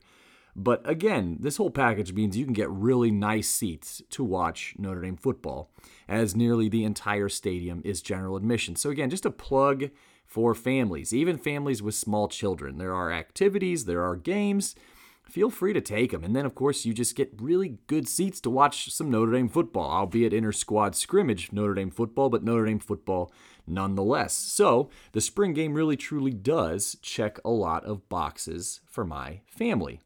But 0.55 0.89
again, 0.89 1.37
this 1.39 1.57
whole 1.57 1.69
package 1.69 2.13
means 2.13 2.35
you 2.35 2.43
can 2.43 2.53
get 2.53 2.69
really 2.71 3.11
nice 3.11 3.47
seats 3.47 4.01
to 4.09 4.23
watch 4.23 4.73
Notre 4.79 5.01
Dame 5.01 5.15
football, 5.15 5.69
as 6.07 6.35
nearly 6.35 6.67
the 6.67 6.83
entire 6.83 7.29
stadium 7.29 7.83
is 7.85 8.01
general 8.01 8.35
admission. 8.35 8.75
So, 8.75 8.89
again, 8.89 9.11
just 9.11 9.25
a 9.25 9.31
plug 9.31 9.91
for 10.25 10.55
families, 10.55 11.13
even 11.13 11.37
families 11.37 11.83
with 11.83 11.93
small 11.93 12.27
children. 12.27 12.79
There 12.79 12.93
are 12.93 13.11
activities, 13.11 13.85
there 13.85 14.03
are 14.03 14.15
games. 14.15 14.75
Feel 15.23 15.49
free 15.49 15.73
to 15.73 15.81
take 15.81 16.11
them. 16.11 16.23
And 16.23 16.35
then, 16.35 16.45
of 16.45 16.55
course, 16.55 16.85
you 16.85 16.93
just 16.93 17.15
get 17.15 17.33
really 17.39 17.77
good 17.87 18.07
seats 18.07 18.39
to 18.41 18.49
watch 18.49 18.91
some 18.91 19.11
Notre 19.11 19.33
Dame 19.33 19.49
football, 19.49 19.89
albeit 19.91 20.33
inter 20.33 20.53
squad 20.53 20.95
scrimmage 20.95 21.51
Notre 21.51 21.75
Dame 21.75 21.91
football, 21.91 22.29
but 22.29 22.43
Notre 22.43 22.65
Dame 22.65 22.79
football 22.79 23.31
nonetheless. 23.67 24.33
So, 24.33 24.89
the 25.11 25.21
spring 25.21 25.53
game 25.53 25.73
really 25.73 25.97
truly 25.97 26.31
does 26.31 26.97
check 27.01 27.39
a 27.43 27.49
lot 27.49 27.83
of 27.83 28.07
boxes 28.09 28.81
for 28.85 29.05
my 29.05 29.41
family. 29.47 29.99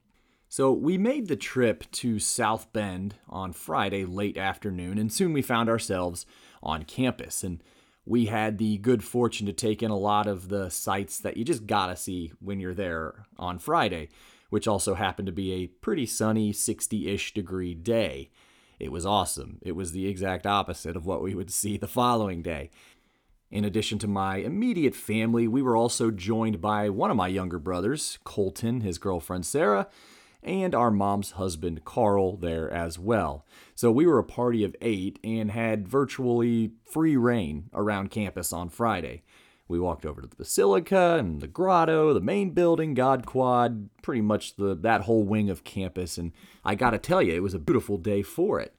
So 0.51 0.74
we 0.74 0.98
made 0.98 1.30
the 1.30 1.38
trip 1.38 1.89
to 1.91 2.20
South 2.20 2.74
Bend 2.74 3.15
on 3.30 3.53
Friday 3.53 4.03
late 4.03 4.36
afternoon, 4.36 4.98
and 4.98 5.10
soon 5.10 5.32
we 5.32 5.41
found 5.41 5.70
ourselves 5.70 6.25
on 6.62 6.84
campus. 6.84 7.41
And 7.41 7.63
we 8.06 8.25
had 8.25 8.58
the 8.58 8.77
good 8.80 9.01
fortune 9.01 9.46
to 9.46 9.53
take 9.53 9.82
in 9.82 9.91
a 9.91 9.98
lot 9.98 10.27
of 10.27 10.50
the 10.50 10.70
sights 10.70 11.20
that 11.20 11.38
you 11.38 11.46
just 11.46 11.68
gotta 11.68 11.96
see 11.96 12.34
when 12.41 12.60
you're 12.60 12.74
there 12.74 13.27
on 13.38 13.60
Friday, 13.60 14.10
which 14.50 14.68
also 14.68 14.96
happened 14.96 15.27
to 15.27 15.32
be 15.32 15.53
a 15.53 15.68
pretty 15.68 16.06
sunny 16.06 16.51
60 16.51 17.08
ish 17.08 17.34
degree 17.34 17.74
day. 17.74 18.30
It 18.77 18.91
was 18.91 19.06
awesome. 19.06 19.60
It 19.62 19.72
was 19.72 19.94
the 19.94 20.08
exact 20.08 20.46
opposite 20.46 20.98
of 20.98 21.06
what 21.06 21.22
we 21.22 21.34
would 21.34 21.50
see 21.50 21.77
the 21.77 21.88
following 21.88 22.41
day. 22.41 22.72
In 23.51 23.65
addition 23.65 24.00
to 24.00 24.08
my 24.08 24.38
immediate 24.38 24.96
family, 24.96 25.46
we 25.46 25.62
were 25.62 25.75
also 25.75 26.10
joined 26.10 26.62
by 26.62 26.89
one 26.89 27.12
of 27.12 27.17
my 27.17 27.27
younger 27.27 27.60
brothers, 27.60 28.17
Colton, 28.24 28.79
his 28.79 28.98
girlfriend 28.98 29.46
Sarah, 29.46 29.89
and 30.41 30.74
our 30.74 30.89
mom's 30.89 31.31
husband, 31.31 31.84
Carl, 31.84 32.38
there 32.38 32.72
as 32.72 32.98
well. 32.98 33.46
So 33.75 33.91
we 33.91 34.08
were 34.08 34.20
a 34.20 34.24
party 34.24 34.63
of 34.63 34.75
eight 34.81 35.20
and 35.22 35.51
had 35.51 35.86
virtually 35.86 36.72
free 36.86 37.17
reign 37.17 37.70
around 37.74 38.10
campus 38.10 38.53
on 38.53 38.70
Friday. 38.70 39.22
We 39.67 39.79
walked 39.79 40.05
over 40.05 40.22
to 40.22 40.27
the 40.27 40.36
Basilica 40.36 41.17
and 41.20 41.41
the 41.41 41.48
Grotto, 41.48 42.13
the 42.13 42.22
main 42.22 42.51
building, 42.51 42.93
God 42.93 43.25
Quad, 43.25 43.89
pretty 44.01 44.22
much 44.22 44.55
the 44.55 44.75
that 44.75 45.01
whole 45.01 45.24
wing 45.24 45.50
of 45.50 45.65
campus, 45.65 46.17
and 46.17 46.31
I 46.63 46.75
gotta 46.75 46.98
tell 46.98 47.22
you, 47.22 47.34
it 47.34 47.43
was 47.43 47.53
a 47.53 47.60
beautiful 47.60 47.98
day 47.98 48.22
for 48.22 48.62
it. 48.62 48.75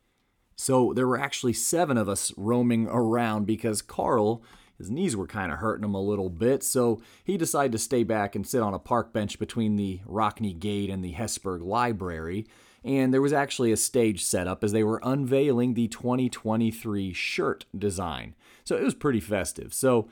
So 0.56 0.92
there 0.94 1.06
were 1.06 1.20
actually 1.20 1.54
seven 1.54 1.96
of 1.98 2.08
us 2.08 2.32
roaming 2.36 2.86
around 2.88 3.46
because 3.46 3.82
Carl 3.82 4.42
his 4.78 4.90
knees 4.90 5.16
were 5.16 5.26
kind 5.26 5.52
of 5.52 5.58
hurting 5.58 5.84
him 5.84 5.94
a 5.94 6.00
little 6.00 6.30
bit, 6.30 6.62
so 6.62 7.00
he 7.24 7.36
decided 7.36 7.72
to 7.72 7.78
stay 7.78 8.02
back 8.02 8.34
and 8.34 8.46
sit 8.46 8.62
on 8.62 8.74
a 8.74 8.78
park 8.78 9.12
bench 9.12 9.38
between 9.38 9.76
the 9.76 10.00
Rockne 10.06 10.58
Gate 10.58 10.90
and 10.90 11.04
the 11.04 11.12
Hesburgh 11.12 11.62
Library. 11.62 12.46
And 12.84 13.14
there 13.14 13.22
was 13.22 13.32
actually 13.32 13.70
a 13.70 13.76
stage 13.76 14.24
set 14.24 14.48
up 14.48 14.64
as 14.64 14.72
they 14.72 14.82
were 14.82 15.00
unveiling 15.04 15.74
the 15.74 15.86
2023 15.88 17.12
shirt 17.12 17.64
design. 17.76 18.34
So 18.64 18.76
it 18.76 18.82
was 18.82 18.94
pretty 18.94 19.20
festive. 19.20 19.72
So 19.72 20.08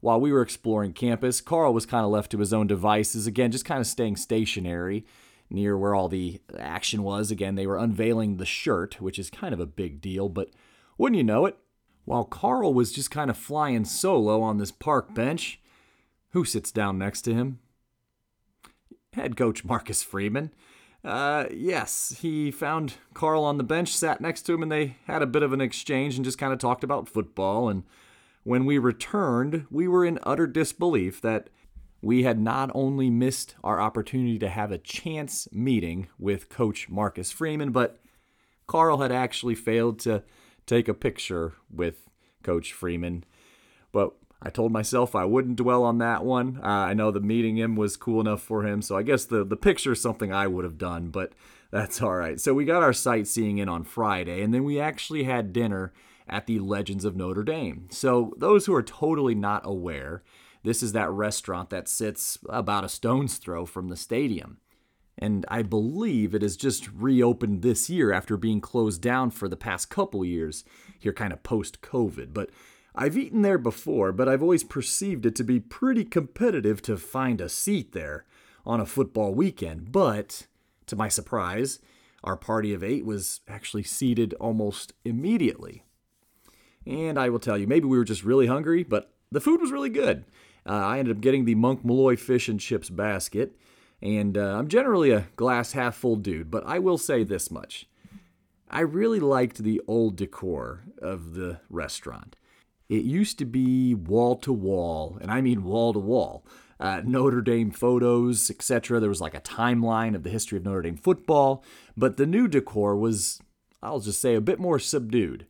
while 0.00 0.20
we 0.20 0.32
were 0.32 0.42
exploring 0.42 0.92
campus, 0.92 1.40
Carl 1.40 1.74
was 1.74 1.86
kind 1.86 2.04
of 2.04 2.10
left 2.10 2.30
to 2.32 2.38
his 2.38 2.52
own 2.52 2.66
devices, 2.66 3.26
again, 3.26 3.50
just 3.50 3.64
kind 3.64 3.80
of 3.80 3.86
staying 3.86 4.16
stationary 4.16 5.04
near 5.50 5.76
where 5.76 5.94
all 5.94 6.08
the 6.08 6.40
action 6.58 7.02
was. 7.02 7.30
Again, 7.30 7.54
they 7.54 7.66
were 7.66 7.78
unveiling 7.78 8.36
the 8.36 8.46
shirt, 8.46 9.00
which 9.00 9.18
is 9.18 9.30
kind 9.30 9.54
of 9.54 9.60
a 9.60 9.66
big 9.66 10.00
deal, 10.00 10.28
but 10.28 10.50
wouldn't 10.98 11.16
you 11.16 11.24
know 11.24 11.46
it, 11.46 11.58
while 12.04 12.24
Carl 12.24 12.74
was 12.74 12.92
just 12.92 13.10
kind 13.10 13.30
of 13.30 13.36
flying 13.36 13.84
solo 13.84 14.42
on 14.42 14.58
this 14.58 14.70
park 14.70 15.14
bench, 15.14 15.60
who 16.30 16.44
sits 16.44 16.72
down 16.72 16.98
next 16.98 17.22
to 17.22 17.34
him? 17.34 17.60
Head 19.12 19.36
coach 19.36 19.64
Marcus 19.64 20.02
Freeman. 20.02 20.52
Uh, 21.04 21.44
yes, 21.52 22.16
he 22.20 22.50
found 22.50 22.94
Carl 23.12 23.44
on 23.44 23.58
the 23.58 23.64
bench, 23.64 23.94
sat 23.94 24.20
next 24.20 24.42
to 24.42 24.54
him, 24.54 24.62
and 24.62 24.72
they 24.72 24.96
had 25.06 25.22
a 25.22 25.26
bit 25.26 25.42
of 25.42 25.52
an 25.52 25.60
exchange 25.60 26.16
and 26.16 26.24
just 26.24 26.38
kind 26.38 26.52
of 26.52 26.58
talked 26.58 26.82
about 26.82 27.08
football. 27.08 27.68
And 27.68 27.84
when 28.42 28.64
we 28.64 28.78
returned, 28.78 29.66
we 29.70 29.86
were 29.86 30.04
in 30.04 30.18
utter 30.22 30.46
disbelief 30.46 31.20
that 31.20 31.50
we 32.00 32.22
had 32.22 32.38
not 32.38 32.70
only 32.74 33.10
missed 33.10 33.54
our 33.62 33.80
opportunity 33.80 34.38
to 34.38 34.48
have 34.48 34.70
a 34.72 34.78
chance 34.78 35.48
meeting 35.52 36.08
with 36.18 36.48
Coach 36.48 36.88
Marcus 36.88 37.30
Freeman, 37.30 37.70
but 37.70 38.00
Carl 38.66 38.98
had 38.98 39.12
actually 39.12 39.54
failed 39.54 39.98
to 40.00 40.22
take 40.66 40.88
a 40.88 40.94
picture 40.94 41.54
with 41.70 42.08
Coach 42.42 42.72
Freeman. 42.72 43.24
But 43.92 44.12
I 44.42 44.50
told 44.50 44.72
myself 44.72 45.14
I 45.14 45.24
wouldn't 45.24 45.56
dwell 45.56 45.84
on 45.84 45.98
that 45.98 46.24
one. 46.24 46.60
Uh, 46.62 46.66
I 46.66 46.94
know 46.94 47.10
the 47.10 47.20
meeting 47.20 47.56
him 47.56 47.76
was 47.76 47.96
cool 47.96 48.20
enough 48.20 48.42
for 48.42 48.66
him, 48.66 48.82
so 48.82 48.96
I 48.96 49.02
guess 49.02 49.24
the, 49.24 49.44
the 49.44 49.56
picture 49.56 49.92
is 49.92 50.02
something 50.02 50.32
I 50.32 50.46
would 50.46 50.64
have 50.64 50.78
done, 50.78 51.08
but 51.08 51.32
that's 51.70 52.02
all 52.02 52.14
right. 52.14 52.38
So 52.38 52.52
we 52.54 52.64
got 52.64 52.82
our 52.82 52.92
sightseeing 52.92 53.58
in 53.58 53.68
on 53.68 53.84
Friday, 53.84 54.42
and 54.42 54.52
then 54.52 54.64
we 54.64 54.78
actually 54.78 55.24
had 55.24 55.52
dinner 55.52 55.92
at 56.28 56.46
the 56.46 56.58
Legends 56.58 57.04
of 57.04 57.16
Notre 57.16 57.42
Dame. 57.42 57.88
So 57.90 58.34
those 58.36 58.66
who 58.66 58.74
are 58.74 58.82
totally 58.82 59.34
not 59.34 59.62
aware, 59.64 60.22
this 60.62 60.82
is 60.82 60.92
that 60.92 61.10
restaurant 61.10 61.70
that 61.70 61.88
sits 61.88 62.38
about 62.48 62.84
a 62.84 62.88
stone's 62.88 63.36
throw 63.36 63.66
from 63.66 63.88
the 63.88 63.96
stadium 63.96 64.58
and 65.18 65.46
I 65.48 65.62
believe 65.62 66.34
it 66.34 66.42
has 66.42 66.56
just 66.56 66.88
reopened 66.92 67.62
this 67.62 67.88
year 67.88 68.12
after 68.12 68.36
being 68.36 68.60
closed 68.60 69.00
down 69.00 69.30
for 69.30 69.48
the 69.48 69.56
past 69.56 69.90
couple 69.90 70.24
years, 70.24 70.64
here 70.98 71.12
kind 71.12 71.32
of 71.32 71.42
post 71.42 71.80
COVID. 71.80 72.34
But 72.34 72.50
I've 72.94 73.16
eaten 73.16 73.42
there 73.42 73.58
before, 73.58 74.12
but 74.12 74.28
I've 74.28 74.42
always 74.42 74.64
perceived 74.64 75.26
it 75.26 75.34
to 75.36 75.44
be 75.44 75.60
pretty 75.60 76.04
competitive 76.04 76.82
to 76.82 76.96
find 76.96 77.40
a 77.40 77.48
seat 77.48 77.92
there 77.92 78.24
on 78.66 78.80
a 78.80 78.86
football 78.86 79.34
weekend. 79.34 79.92
But 79.92 80.46
to 80.86 80.96
my 80.96 81.08
surprise, 81.08 81.80
our 82.22 82.36
party 82.36 82.72
of 82.72 82.82
eight 82.82 83.04
was 83.04 83.40
actually 83.48 83.82
seated 83.82 84.34
almost 84.34 84.94
immediately. 85.04 85.84
And 86.86 87.18
I 87.18 87.30
will 87.30 87.38
tell 87.38 87.56
you, 87.56 87.66
maybe 87.66 87.86
we 87.86 87.98
were 87.98 88.04
just 88.04 88.24
really 88.24 88.46
hungry, 88.46 88.82
but 88.82 89.12
the 89.30 89.40
food 89.40 89.60
was 89.60 89.72
really 89.72 89.90
good. 89.90 90.24
Uh, 90.66 90.72
I 90.72 90.98
ended 90.98 91.16
up 91.16 91.20
getting 91.20 91.44
the 91.44 91.54
Monk 91.54 91.84
Malloy 91.84 92.16
fish 92.16 92.48
and 92.48 92.60
chips 92.60 92.90
basket. 92.90 93.56
And 94.04 94.36
uh, 94.36 94.58
I'm 94.58 94.68
generally 94.68 95.10
a 95.10 95.28
glass 95.34 95.72
half 95.72 95.96
full 95.96 96.16
dude, 96.16 96.50
but 96.50 96.64
I 96.66 96.78
will 96.78 96.98
say 96.98 97.24
this 97.24 97.50
much. 97.50 97.88
I 98.70 98.80
really 98.80 99.18
liked 99.18 99.58
the 99.58 99.80
old 99.88 100.16
decor 100.16 100.84
of 101.00 101.34
the 101.34 101.60
restaurant. 101.70 102.36
It 102.90 103.04
used 103.04 103.38
to 103.38 103.46
be 103.46 103.94
wall 103.94 104.36
to 104.36 104.52
wall, 104.52 105.16
and 105.22 105.30
I 105.30 105.40
mean 105.40 105.64
wall 105.64 105.94
to 105.94 105.98
wall. 105.98 106.44
Uh, 106.78 107.00
Notre 107.02 107.40
Dame 107.40 107.70
photos, 107.70 108.50
etc. 108.50 109.00
There 109.00 109.08
was 109.08 109.22
like 109.22 109.34
a 109.34 109.40
timeline 109.40 110.14
of 110.14 110.22
the 110.22 110.30
history 110.30 110.58
of 110.58 110.64
Notre 110.64 110.82
Dame 110.82 110.96
football, 110.96 111.64
but 111.96 112.18
the 112.18 112.26
new 112.26 112.46
decor 112.46 112.96
was, 112.96 113.40
I'll 113.82 114.00
just 114.00 114.20
say, 114.20 114.34
a 114.34 114.40
bit 114.40 114.58
more 114.58 114.78
subdued. 114.78 115.46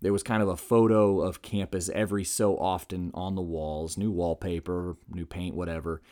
There 0.00 0.12
was 0.12 0.22
kind 0.22 0.42
of 0.42 0.48
a 0.48 0.56
photo 0.56 1.22
of 1.22 1.42
campus 1.42 1.90
every 1.92 2.22
so 2.22 2.56
often 2.56 3.10
on 3.14 3.34
the 3.34 3.42
walls, 3.42 3.96
new 3.96 4.12
wallpaper, 4.12 4.96
new 5.12 5.26
paint, 5.26 5.56
whatever. 5.56 6.02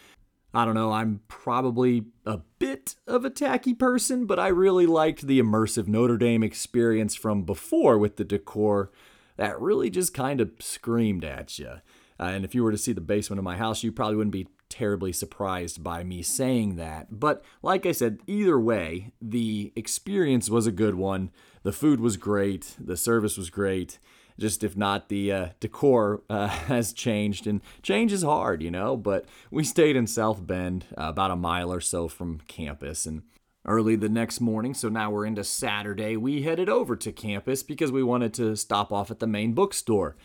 I 0.55 0.65
don't 0.65 0.75
know, 0.75 0.93
I'm 0.93 1.21
probably 1.27 2.07
a 2.25 2.39
bit 2.59 2.95
of 3.07 3.25
a 3.25 3.31
tacky 3.31 3.75
person, 3.75 4.27
but 4.27 4.39
I 4.39 4.49
really 4.49 4.87
liked 4.87 5.27
the 5.27 5.41
immersive 5.41 5.89
Notre 5.89 6.17
Dame 6.17 6.43
experience 6.43 7.15
from 7.15 7.43
before 7.43 7.99
with 7.99 8.17
the 8.17 8.25
decor 8.25 8.93
that 9.37 9.61
really 9.61 9.91
just 9.91 10.15
kind 10.15 10.41
of 10.41 10.53
screamed 10.61 11.25
at 11.25 11.59
you. 11.59 11.81
Uh, 12.21 12.25
and 12.25 12.45
if 12.45 12.55
you 12.55 12.63
were 12.63 12.71
to 12.71 12.79
see 12.79 12.93
the 12.93 13.01
basement 13.01 13.39
of 13.39 13.45
my 13.45 13.57
house, 13.57 13.83
you 13.83 13.91
probably 13.91 14.15
wouldn't 14.15 14.33
be 14.33 14.47
terribly 14.69 15.13
surprised 15.13 15.83
by 15.83 16.05
me 16.05 16.23
saying 16.23 16.77
that. 16.77 17.19
But 17.19 17.45
like 17.63 17.85
I 17.85 17.93
said, 17.93 18.21
either 18.27 18.59
way, 18.59 19.13
the 19.21 19.73
experience 19.75 20.49
was 20.49 20.67
a 20.67 20.73
good 20.73 20.95
one. 20.95 21.31
The 21.65 21.73
food 21.73 21.99
was 22.01 22.17
great, 22.17 22.77
the 22.79 22.97
service 22.97 23.37
was 23.37 23.51
great 23.51 23.99
just 24.39 24.65
if 24.65 24.77
not 24.77 25.09
the 25.09 25.33
uh, 25.33 25.49
decor 25.61 26.23
uh, 26.29 26.49
has 26.69 26.93
changed. 26.93 27.47
And 27.47 27.61
change 27.83 28.13
is 28.13 28.23
hard 28.23 28.63
you 28.63 28.71
know 28.71 28.97
but 28.97 29.27
we 29.51 29.65
stayed 29.65 29.97
in 29.97 30.07
south 30.07 30.47
bend 30.47 30.87
uh, 30.97 31.05
about 31.05 31.31
a 31.31 31.37
mile 31.37 31.73
or 31.73 31.81
so 31.81 32.09
from 32.09 32.41
campus. 32.47 33.07
And 33.07 33.23
early 33.67 33.97
the 33.97 34.09
next 34.09 34.41
morning 34.41 34.75
so 34.75 34.91
now 34.91 35.11
we're 35.11 35.25
into 35.25 35.43
saturday 35.43 36.19
we 36.19 36.43
headed 36.43 36.69
over 36.69 36.95
to 36.95 37.11
campus 37.11 37.63
because 37.63 37.91
we 37.91 38.03
wanted 38.03 38.35
to 38.35 38.55
stop 38.55 38.93
off 38.93 39.11
at 39.11 39.21
the 39.21 39.27
main 39.27 39.55
bookstore 39.55 40.17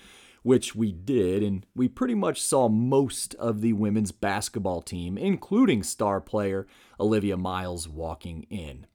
which 0.43 0.75
we 0.75 0.91
did. 0.91 1.43
And 1.43 1.65
we 1.75 1.87
pretty 1.87 2.15
much 2.15 2.41
saw 2.41 2.69
most 2.69 3.35
of 3.35 3.61
the 3.61 3.73
women's 3.73 4.11
basketball 4.11 4.81
team 4.81 5.17
including 5.17 5.83
star 5.83 6.21
player 6.21 6.67
Olivia 6.99 7.37
Miles 7.37 7.87
walking 7.87 8.45
in. 8.49 8.85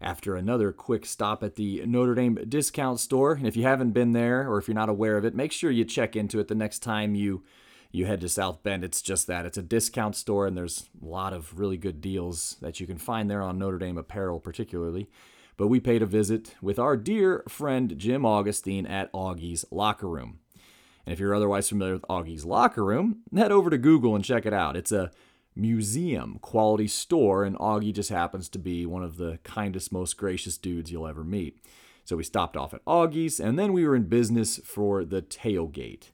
After 0.00 0.36
another 0.36 0.72
quick 0.72 1.06
stop 1.06 1.42
at 1.42 1.54
the 1.54 1.84
Notre 1.86 2.14
Dame 2.14 2.38
discount 2.48 3.00
store, 3.00 3.32
and 3.32 3.46
if 3.46 3.56
you 3.56 3.62
haven't 3.62 3.92
been 3.92 4.12
there 4.12 4.48
or 4.48 4.58
if 4.58 4.68
you're 4.68 4.74
not 4.74 4.90
aware 4.90 5.16
of 5.16 5.24
it, 5.24 5.34
make 5.34 5.52
sure 5.52 5.70
you 5.70 5.84
check 5.84 6.14
into 6.14 6.38
it 6.38 6.48
the 6.48 6.54
next 6.54 6.80
time 6.80 7.14
you 7.14 7.42
you 7.92 8.04
head 8.04 8.20
to 8.20 8.28
South 8.28 8.62
Bend. 8.62 8.84
It's 8.84 9.00
just 9.00 9.26
that 9.26 9.46
it's 9.46 9.56
a 9.56 9.62
discount 9.62 10.16
store, 10.16 10.46
and 10.46 10.56
there's 10.56 10.90
a 11.00 11.06
lot 11.06 11.32
of 11.32 11.58
really 11.58 11.78
good 11.78 12.00
deals 12.00 12.56
that 12.60 12.78
you 12.78 12.86
can 12.86 12.98
find 12.98 13.30
there 13.30 13.42
on 13.42 13.58
Notre 13.58 13.78
Dame 13.78 13.96
apparel, 13.96 14.38
particularly. 14.38 15.08
But 15.56 15.68
we 15.68 15.80
paid 15.80 16.02
a 16.02 16.06
visit 16.06 16.54
with 16.60 16.78
our 16.78 16.96
dear 16.96 17.42
friend 17.48 17.96
Jim 17.96 18.26
Augustine 18.26 18.86
at 18.86 19.10
Augie's 19.12 19.64
Locker 19.70 20.08
Room. 20.08 20.40
And 21.06 21.12
if 21.14 21.20
you're 21.20 21.34
otherwise 21.34 21.68
familiar 21.68 21.94
with 21.94 22.04
Augie's 22.10 22.44
Locker 22.44 22.84
Room, 22.84 23.22
head 23.34 23.52
over 23.52 23.70
to 23.70 23.78
Google 23.78 24.14
and 24.14 24.24
check 24.24 24.44
it 24.44 24.52
out. 24.52 24.76
It's 24.76 24.92
a 24.92 25.10
museum 25.56 26.38
quality 26.40 26.86
store, 26.86 27.44
and 27.44 27.56
Augie 27.56 27.92
just 27.92 28.10
happens 28.10 28.48
to 28.50 28.58
be 28.58 28.86
one 28.86 29.02
of 29.02 29.16
the 29.16 29.38
kindest, 29.42 29.90
most 29.90 30.16
gracious 30.16 30.58
dudes 30.58 30.92
you'll 30.92 31.06
ever 31.06 31.24
meet. 31.24 31.58
So 32.04 32.16
we 32.16 32.22
stopped 32.22 32.56
off 32.56 32.74
at 32.74 32.84
Augie's, 32.84 33.40
and 33.40 33.58
then 33.58 33.72
we 33.72 33.86
were 33.86 33.96
in 33.96 34.04
business 34.04 34.58
for 34.58 35.04
the 35.04 35.22
tailgate. 35.22 36.10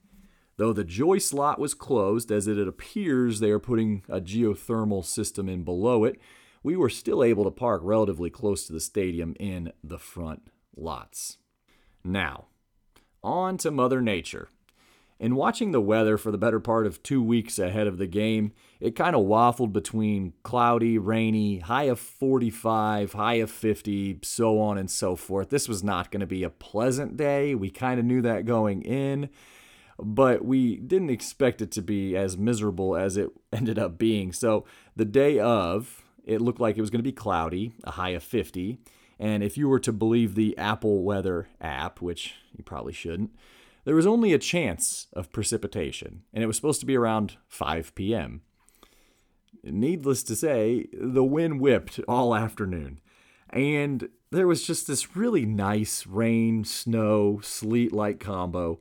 Though 0.57 0.73
the 0.73 0.85
Joyce 0.85 1.33
lot 1.33 1.59
was 1.59 1.75
closed, 1.75 2.31
as 2.31 2.47
it 2.47 2.57
appears 2.67 3.41
they 3.41 3.51
are 3.51 3.59
putting 3.59 4.05
a 4.09 4.21
geothermal 4.21 5.05
system 5.05 5.49
in 5.49 5.65
below 5.65 6.05
it, 6.05 6.19
we 6.63 6.77
were 6.77 6.89
still 6.89 7.25
able 7.25 7.45
to 7.45 7.51
park 7.51 7.83
relatively 7.85 8.31
close 8.31 8.67
to 8.67 8.73
the 8.73 8.81
stadium 8.81 9.35
in 9.41 9.73
the 9.83 9.99
front 9.99 10.49
lots. 10.77 11.39
Now, 12.05 12.47
on 13.23 13.57
to 13.59 13.71
Mother 13.71 14.01
Nature. 14.01 14.49
In 15.23 15.37
watching 15.37 15.71
the 15.71 15.81
weather 15.81 16.19
for 16.19 16.33
the 16.33 16.37
better 16.37 16.59
part 16.59 16.85
of 16.85 17.01
two 17.01 17.23
weeks 17.23 17.57
ahead 17.57 17.87
of 17.87 17.97
the 17.97 18.09
game, 18.09 18.51
it 18.81 18.97
kind 18.97 19.15
of 19.15 19.23
waffled 19.23 19.73
between 19.73 20.33
cloudy, 20.43 20.99
rainy, 20.99 21.61
high 21.61 21.85
of 21.85 22.01
45, 22.01 23.13
high 23.13 23.35
of 23.35 23.49
50, 23.49 24.19
so 24.25 24.59
on 24.59 24.79
and 24.79 24.91
so 24.91 25.15
forth. 25.15 25.49
This 25.49 25.69
was 25.69 25.85
not 25.85 26.11
going 26.11 26.23
to 26.23 26.27
be 26.27 26.43
a 26.43 26.51
pleasant 26.51 27.17
day. 27.17 27.55
We 27.55 27.71
kind 27.71 28.01
of 28.01 28.05
knew 28.05 28.21
that 28.23 28.47
going 28.47 28.83
in, 28.83 29.31
but 29.97 30.45
we 30.45 30.75
didn't 30.79 31.11
expect 31.11 31.63
it 31.63 31.71
to 31.71 31.83
be 31.83 32.17
as 32.17 32.37
miserable 32.37 32.97
as 32.97 33.17
it 33.17 33.31
ended 33.53 33.79
up 33.79 33.99
being. 33.99 34.33
So 34.33 34.65
the 34.97 35.05
day 35.05 35.39
of, 35.39 36.03
it 36.25 36.41
looked 36.41 36.59
like 36.59 36.77
it 36.77 36.81
was 36.81 36.91
going 36.91 36.99
to 36.99 37.05
be 37.05 37.13
cloudy, 37.13 37.75
a 37.85 37.93
high 37.93 38.11
of 38.11 38.25
50. 38.25 38.81
And 39.21 39.45
if 39.45 39.57
you 39.57 39.69
were 39.69 39.79
to 39.79 39.93
believe 39.93 40.35
the 40.35 40.59
Apple 40.59 41.05
Weather 41.05 41.47
app, 41.61 42.03
which 42.03 42.35
you 42.57 42.65
probably 42.65 42.93
shouldn't, 42.93 43.31
there 43.85 43.95
was 43.95 44.07
only 44.07 44.33
a 44.33 44.39
chance 44.39 45.09
of 45.13 45.33
precipitation, 45.33 46.23
and 46.33 46.43
it 46.43 46.47
was 46.47 46.57
supposed 46.57 46.81
to 46.81 46.87
be 46.87 46.97
around 46.97 47.37
5 47.49 47.95
p.m. 47.95 48.43
Needless 49.65 50.23
to 50.25 50.37
say, 50.37 50.89
the 50.93 51.25
wind 51.25 51.61
whipped 51.61 52.01
all 52.09 52.35
afternoon, 52.35 53.01
and 53.51 54.09
there 54.31 54.47
was 54.47 54.65
just 54.65 54.87
this 54.87 55.15
really 55.15 55.45
nice 55.45 56.07
rain, 56.07 56.65
snow, 56.65 57.41
sleet 57.43 57.93
like 57.93 58.19
combo 58.19 58.81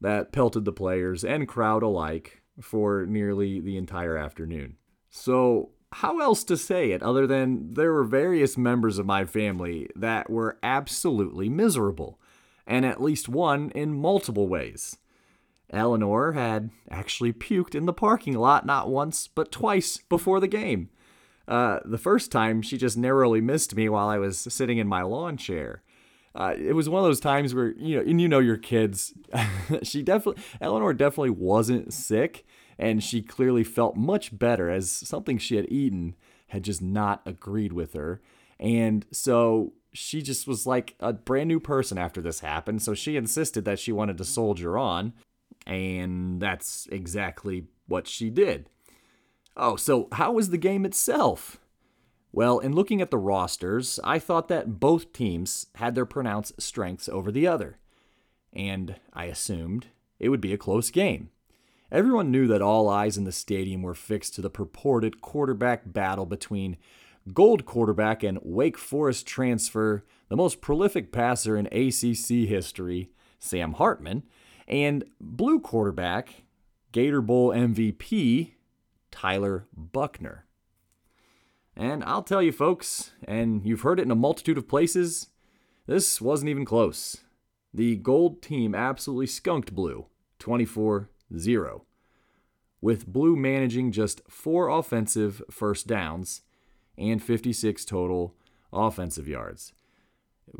that 0.00 0.32
pelted 0.32 0.64
the 0.64 0.72
players 0.72 1.24
and 1.24 1.48
crowd 1.48 1.82
alike 1.82 2.42
for 2.60 3.06
nearly 3.06 3.60
the 3.60 3.76
entire 3.76 4.16
afternoon. 4.16 4.76
So, 5.10 5.70
how 5.92 6.20
else 6.20 6.44
to 6.44 6.56
say 6.56 6.92
it 6.92 7.02
other 7.02 7.26
than 7.26 7.74
there 7.74 7.92
were 7.92 8.04
various 8.04 8.56
members 8.56 8.98
of 8.98 9.06
my 9.06 9.24
family 9.24 9.88
that 9.96 10.30
were 10.30 10.58
absolutely 10.62 11.48
miserable? 11.48 12.20
And 12.66 12.84
at 12.84 13.02
least 13.02 13.28
one 13.28 13.70
in 13.70 13.94
multiple 13.94 14.48
ways. 14.48 14.96
Eleanor 15.72 16.32
had 16.32 16.70
actually 16.90 17.32
puked 17.32 17.74
in 17.74 17.86
the 17.86 17.92
parking 17.92 18.34
lot 18.34 18.66
not 18.66 18.88
once, 18.88 19.28
but 19.28 19.52
twice 19.52 19.98
before 20.08 20.40
the 20.40 20.48
game. 20.48 20.90
Uh, 21.46 21.80
the 21.84 21.98
first 21.98 22.30
time, 22.30 22.62
she 22.62 22.76
just 22.76 22.96
narrowly 22.96 23.40
missed 23.40 23.74
me 23.74 23.88
while 23.88 24.08
I 24.08 24.18
was 24.18 24.38
sitting 24.38 24.78
in 24.78 24.86
my 24.86 25.02
lawn 25.02 25.36
chair. 25.36 25.82
Uh, 26.34 26.54
it 26.56 26.74
was 26.74 26.88
one 26.88 27.02
of 27.02 27.08
those 27.08 27.20
times 27.20 27.54
where 27.54 27.72
you 27.72 27.96
know, 27.96 28.02
and 28.02 28.20
you 28.20 28.28
know 28.28 28.38
your 28.38 28.56
kids. 28.56 29.14
she 29.82 30.02
definitely, 30.02 30.42
Eleanor 30.60 30.94
definitely 30.94 31.30
wasn't 31.30 31.92
sick, 31.92 32.46
and 32.78 33.02
she 33.02 33.20
clearly 33.20 33.64
felt 33.64 33.96
much 33.96 34.36
better 34.38 34.70
as 34.70 34.90
something 34.90 35.38
she 35.38 35.56
had 35.56 35.66
eaten 35.70 36.14
had 36.48 36.62
just 36.62 36.82
not 36.82 37.20
agreed 37.26 37.72
with 37.72 37.94
her, 37.94 38.20
and 38.60 39.06
so 39.10 39.72
she 39.92 40.22
just 40.22 40.46
was 40.46 40.66
like 40.66 40.94
a 41.00 41.12
brand 41.12 41.48
new 41.48 41.60
person 41.60 41.98
after 41.98 42.20
this 42.20 42.40
happened, 42.40 42.82
so 42.82 42.94
she 42.94 43.16
insisted 43.16 43.64
that 43.64 43.78
she 43.78 43.92
wanted 43.92 44.18
to 44.18 44.24
mm-hmm. 44.24 44.32
soldier 44.32 44.78
on, 44.78 45.12
and 45.66 46.40
that's 46.40 46.88
exactly 46.90 47.66
what 47.86 48.06
she 48.06 48.30
did. 48.30 48.68
Oh, 49.56 49.76
so 49.76 50.08
how 50.12 50.32
was 50.32 50.50
the 50.50 50.58
game 50.58 50.84
itself? 50.84 51.58
Well, 52.32 52.60
in 52.60 52.72
looking 52.72 53.02
at 53.02 53.10
the 53.10 53.18
rosters, 53.18 53.98
I 54.04 54.20
thought 54.20 54.48
that 54.48 54.78
both 54.78 55.12
teams 55.12 55.66
had 55.74 55.94
their 55.94 56.06
pronounced 56.06 56.62
strengths 56.62 57.08
over 57.08 57.32
the 57.32 57.46
other, 57.46 57.78
and 58.52 58.96
I 59.12 59.24
assumed 59.24 59.88
it 60.20 60.28
would 60.28 60.40
be 60.40 60.52
a 60.52 60.58
close 60.58 60.90
game. 60.90 61.30
Everyone 61.90 62.30
knew 62.30 62.46
that 62.46 62.62
all 62.62 62.88
eyes 62.88 63.16
in 63.16 63.24
the 63.24 63.32
stadium 63.32 63.82
were 63.82 63.94
fixed 63.94 64.34
to 64.36 64.40
the 64.40 64.50
purported 64.50 65.20
quarterback 65.20 65.82
battle 65.92 66.24
between 66.24 66.76
Gold 67.32 67.66
quarterback 67.66 68.22
and 68.22 68.38
Wake 68.42 68.78
Forest 68.78 69.26
transfer, 69.26 70.04
the 70.28 70.36
most 70.36 70.60
prolific 70.60 71.12
passer 71.12 71.56
in 71.56 71.66
ACC 71.66 72.48
history, 72.48 73.10
Sam 73.38 73.74
Hartman, 73.74 74.22
and 74.66 75.04
Blue 75.20 75.60
quarterback, 75.60 76.44
Gator 76.92 77.20
Bowl 77.20 77.50
MVP, 77.50 78.52
Tyler 79.10 79.66
Buchner. 79.76 80.46
And 81.76 82.02
I'll 82.04 82.22
tell 82.22 82.42
you, 82.42 82.52
folks, 82.52 83.12
and 83.24 83.64
you've 83.64 83.82
heard 83.82 84.00
it 84.00 84.04
in 84.04 84.10
a 84.10 84.16
multitude 84.16 84.58
of 84.58 84.68
places, 84.68 85.28
this 85.86 86.20
wasn't 86.20 86.50
even 86.50 86.64
close. 86.64 87.18
The 87.72 87.96
gold 87.96 88.42
team 88.42 88.74
absolutely 88.74 89.26
skunked 89.26 89.74
Blue 89.74 90.06
24 90.38 91.10
0, 91.36 91.84
with 92.80 93.06
Blue 93.06 93.36
managing 93.36 93.92
just 93.92 94.22
four 94.28 94.68
offensive 94.68 95.42
first 95.50 95.86
downs 95.86 96.42
and 97.00 97.22
56 97.22 97.84
total 97.84 98.34
offensive 98.72 99.26
yards. 99.26 99.72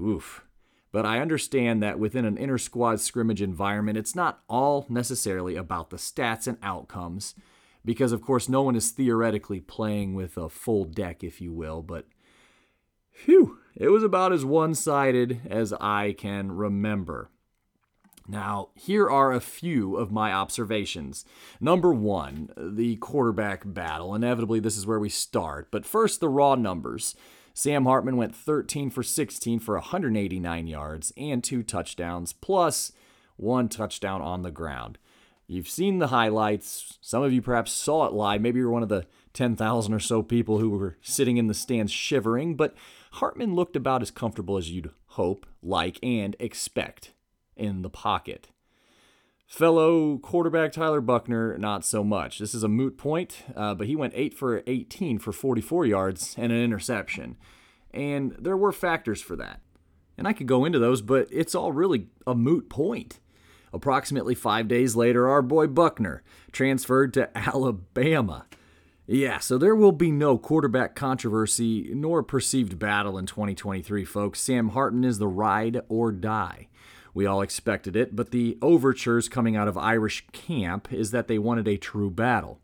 Oof. 0.01 0.45
But 0.93 1.07
I 1.07 1.21
understand 1.21 1.83
that 1.83 2.01
within 2.01 2.25
an 2.25 2.37
inter 2.37 2.59
squad 2.59 3.01
scrimmage 3.01 3.41
environment, 3.41 3.99
it's 3.99 4.17
not 4.17 4.43
all 4.49 4.87
necessarily 4.89 5.55
about 5.55 5.91
the 5.91 5.97
stats 5.97 6.49
and 6.49 6.59
outcomes, 6.63 7.35
because 7.85 8.13
of 8.13 8.23
course 8.23 8.49
no 8.49 8.63
one 8.63 8.75
is 8.75 8.91
theoretically 8.91 9.61
playing 9.61 10.15
with 10.15 10.37
a 10.37 10.49
full 10.49 10.85
deck, 10.85 11.23
if 11.23 11.41
you 11.41 11.53
will, 11.53 11.83
but 11.83 12.07
phew, 13.13 13.59
it 13.77 13.89
was 13.89 14.03
about 14.03 14.33
as 14.33 14.45
one 14.45 14.75
sided 14.75 15.43
as 15.49 15.73
I 15.75 16.15
can 16.19 16.53
remember. 16.53 17.31
Now, 18.31 18.69
here 18.77 19.11
are 19.11 19.33
a 19.33 19.41
few 19.41 19.97
of 19.97 20.13
my 20.13 20.33
observations. 20.33 21.25
Number 21.61 21.93
one, 21.93 22.51
the 22.57 22.95
quarterback 22.97 23.63
battle. 23.67 24.15
Inevitably, 24.15 24.61
this 24.61 24.77
is 24.77 24.87
where 24.87 25.01
we 25.01 25.09
start. 25.09 25.69
But 25.73 25.85
first, 25.85 26.21
the 26.21 26.29
raw 26.29 26.55
numbers. 26.55 27.17
Sam 27.55 27.87
Hartman 27.87 28.17
went 28.17 28.37
13 28.37 28.91
for 28.91 29.03
16 29.03 29.59
for 29.59 29.75
189 29.75 30.69
yards 30.69 31.13
and 31.17 31.43
two 31.43 31.65
touchdowns, 31.65 32.33
plus 32.33 32.93
one 33.35 33.69
touchdown 33.69 34.23
on 34.23 34.43
the 34.43 34.53
ground. 34.53 34.99
You've 35.49 35.69
seen 35.69 35.99
the 35.99 36.07
highlights. 36.07 36.99
Some 37.01 37.25
of 37.25 37.33
you 37.33 37.43
perhaps 37.43 37.73
saw 37.73 38.07
it 38.07 38.13
live. 38.13 38.41
Maybe 38.41 38.61
you're 38.61 38.71
one 38.71 38.85
of 38.85 38.89
the 38.89 39.07
10,000 39.33 39.93
or 39.93 39.99
so 39.99 40.23
people 40.23 40.59
who 40.61 40.71
were 40.71 40.97
sitting 41.03 41.37
in 41.37 41.49
the 41.49 41.55
stands 41.55 41.91
shivering, 41.91 42.55
but 42.55 42.77
Hartman 43.15 43.57
looked 43.57 43.75
about 43.75 44.03
as 44.03 44.13
comfortable 44.13 44.57
as 44.57 44.71
you'd 44.71 44.93
hope, 45.07 45.47
like, 45.61 45.99
and 46.05 46.37
expect 46.39 47.13
in 47.61 47.83
the 47.83 47.91
pocket. 47.91 48.49
Fellow 49.47 50.17
quarterback 50.19 50.73
Tyler 50.73 51.01
Buchner, 51.01 51.59
not 51.59 51.85
so 51.85 52.05
much. 52.05 52.39
This 52.39 52.55
is 52.55 52.63
a 52.63 52.69
moot 52.69 52.97
point, 52.97 53.43
uh, 53.57 53.75
but 53.75 53.89
he 53.89 53.97
went 53.97 54.13
8 54.15 54.33
for 54.33 54.63
18 54.67 55.19
for 55.19 55.33
44 55.33 55.87
yards 55.87 56.37
and 56.39 56.53
an 56.53 56.63
interception. 56.63 57.37
And 57.93 58.37
there 58.39 58.57
were 58.57 58.71
factors 58.71 59.21
for 59.21 59.35
that. 59.37 59.61
And 60.17 60.29
I 60.29 60.33
could 60.33 60.47
go 60.47 60.65
into 60.65 60.79
those, 60.79 61.03
but 61.03 61.27
it's 61.33 61.55
all 61.55 61.73
really 61.73 62.07
a 62.27 62.35
moot 62.35 62.71
point. 62.71 63.19
Approximately 63.73 64.37
five 64.37 64.69
days 64.69 64.95
later, 64.95 65.29
our 65.29 65.43
boy 65.43 65.67
Buchner 65.67 66.23
transferred 66.53 67.13
to 67.15 67.37
Alabama. 67.37 68.47
Yeah, 69.09 69.41
so 69.41 69.59
there 69.59 69.75
will 69.75 69.91
be 69.91 70.13
no 70.13 70.39
quarterback 70.39 70.95
controversy 70.95 71.91
nor 71.93 72.23
perceived 72.23 72.79
battle 72.79 73.19
in 73.19 73.27
2023, 73.27 74.05
folks. 74.05 74.41
Sam 74.41 74.69
Hartman 74.69 75.03
is 75.03 75.19
the 75.19 75.27
ride 75.27 75.81
or 75.89 76.13
die. 76.13 76.69
We 77.15 77.27
all 77.27 77.43
expected 77.43 77.97
it, 77.97 78.15
but 78.15 78.31
the 78.31 78.57
overtures 78.63 79.29
coming 79.29 79.57
out 79.57 79.69
of 79.69 79.77
Irish 79.77 80.27
camp 80.33 80.93
is 80.93 81.11
that 81.11 81.29
they 81.29 81.39
wanted 81.39 81.67
a 81.67 81.77
true 81.77 82.11
battle. 82.11 82.61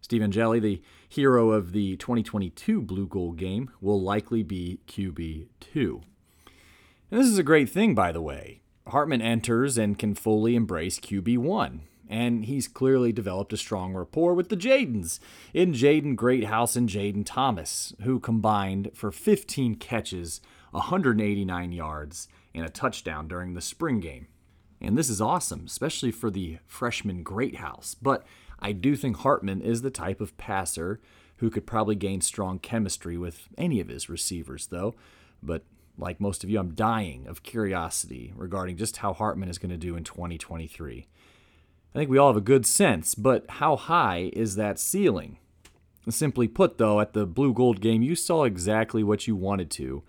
Stephen 0.00 0.26
Angeli, 0.26 0.60
the 0.60 0.82
hero 1.08 1.50
of 1.50 1.72
the 1.72 1.96
2022 1.96 2.80
Blue 2.82 3.06
Gold 3.06 3.36
game, 3.36 3.70
will 3.80 4.00
likely 4.00 4.42
be 4.42 4.80
QB2. 4.86 6.02
And 7.10 7.20
this 7.20 7.26
is 7.26 7.38
a 7.38 7.42
great 7.42 7.70
thing, 7.70 7.94
by 7.94 8.12
the 8.12 8.22
way. 8.22 8.60
Hartman 8.86 9.20
enters 9.22 9.76
and 9.76 9.98
can 9.98 10.14
fully 10.14 10.54
embrace 10.54 10.98
QB1. 10.98 11.80
and 12.08 12.46
he's 12.46 12.68
clearly 12.68 13.12
developed 13.12 13.52
a 13.52 13.56
strong 13.56 13.92
rapport 13.92 14.32
with 14.32 14.48
the 14.48 14.56
Jadens 14.56 15.20
in 15.52 15.72
Jaden 15.72 16.16
Greathouse 16.16 16.74
and 16.74 16.88
Jayden 16.88 17.22
Thomas, 17.24 17.94
who 18.00 18.18
combined 18.18 18.90
for 18.94 19.12
15 19.12 19.74
catches, 19.74 20.40
189 20.70 21.72
yards, 21.72 22.28
and 22.54 22.64
a 22.64 22.70
touchdown 22.70 23.28
during 23.28 23.54
the 23.54 23.60
spring 23.60 24.00
game. 24.00 24.28
And 24.80 24.96
this 24.96 25.10
is 25.10 25.20
awesome, 25.20 25.64
especially 25.66 26.10
for 26.10 26.30
the 26.30 26.58
freshman 26.66 27.22
Greathouse. 27.22 27.94
But 27.94 28.24
I 28.60 28.72
do 28.72 28.96
think 28.96 29.18
Hartman 29.18 29.60
is 29.60 29.82
the 29.82 29.90
type 29.90 30.20
of 30.20 30.36
passer 30.36 31.00
who 31.38 31.50
could 31.50 31.66
probably 31.66 31.94
gain 31.94 32.20
strong 32.20 32.58
chemistry 32.58 33.16
with 33.16 33.48
any 33.56 33.80
of 33.80 33.88
his 33.88 34.08
receivers, 34.08 34.66
though. 34.66 34.94
But 35.42 35.64
like 35.96 36.20
most 36.20 36.44
of 36.44 36.50
you, 36.50 36.58
I'm 36.58 36.74
dying 36.74 37.26
of 37.26 37.42
curiosity 37.42 38.32
regarding 38.36 38.76
just 38.76 38.98
how 38.98 39.12
Hartman 39.12 39.48
is 39.48 39.58
going 39.58 39.70
to 39.70 39.76
do 39.76 39.96
in 39.96 40.04
2023. 40.04 41.06
I 41.94 41.98
think 41.98 42.10
we 42.10 42.18
all 42.18 42.28
have 42.28 42.36
a 42.36 42.40
good 42.40 42.66
sense, 42.66 43.14
but 43.14 43.44
how 43.48 43.76
high 43.76 44.30
is 44.32 44.56
that 44.56 44.78
ceiling? 44.78 45.38
Simply 46.08 46.48
put, 46.48 46.78
though, 46.78 47.00
at 47.00 47.12
the 47.12 47.26
Blue 47.26 47.52
Gold 47.52 47.80
game, 47.80 48.02
you 48.02 48.14
saw 48.14 48.44
exactly 48.44 49.02
what 49.02 49.26
you 49.26 49.36
wanted 49.36 49.70
to 49.72 50.02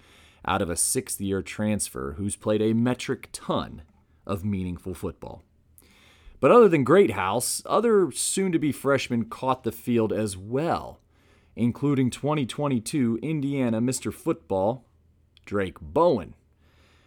out 0.45 0.62
of 0.62 0.69
a 0.69 0.75
sixth 0.75 1.19
year 1.21 1.41
transfer 1.41 2.15
who's 2.17 2.36
played 2.36 2.62
a 2.62 2.73
metric 2.73 3.30
ton 3.32 3.82
of 4.25 4.45
meaningful 4.45 4.93
football. 4.93 5.43
But 6.39 6.52
other 6.52 6.69
than 6.69 6.86
Greathouse, 6.86 7.62
other 7.65 8.12
soon 8.12 8.52
to 8.52 8.60
be 8.60 8.71
freshmen 8.71 9.25
caught 9.25 9.63
the 9.63 9.71
field 9.71 10.13
as 10.13 10.38
well, 10.38 10.99
including 11.56 12.10
2022 12.10 13.19
Indiana 13.21 13.82
Mr. 13.82 14.13
Football, 14.13 14.86
Drayk 15.45 15.80
Bowen. 15.82 16.36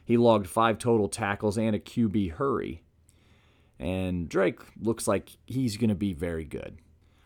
He 0.05 0.17
logged 0.17 0.47
five 0.47 0.79
total 0.79 1.09
tackles 1.09 1.57
and 1.57 1.75
a 1.75 1.79
QB 1.79 2.33
hurry. 2.33 2.83
And 3.79 4.29
Drayk 4.29 4.59
looks 4.81 5.09
like 5.09 5.37
he's 5.47 5.77
going 5.77 5.89
to 5.89 5.95
be 5.95 6.13
very 6.13 6.45
good. 6.45 6.79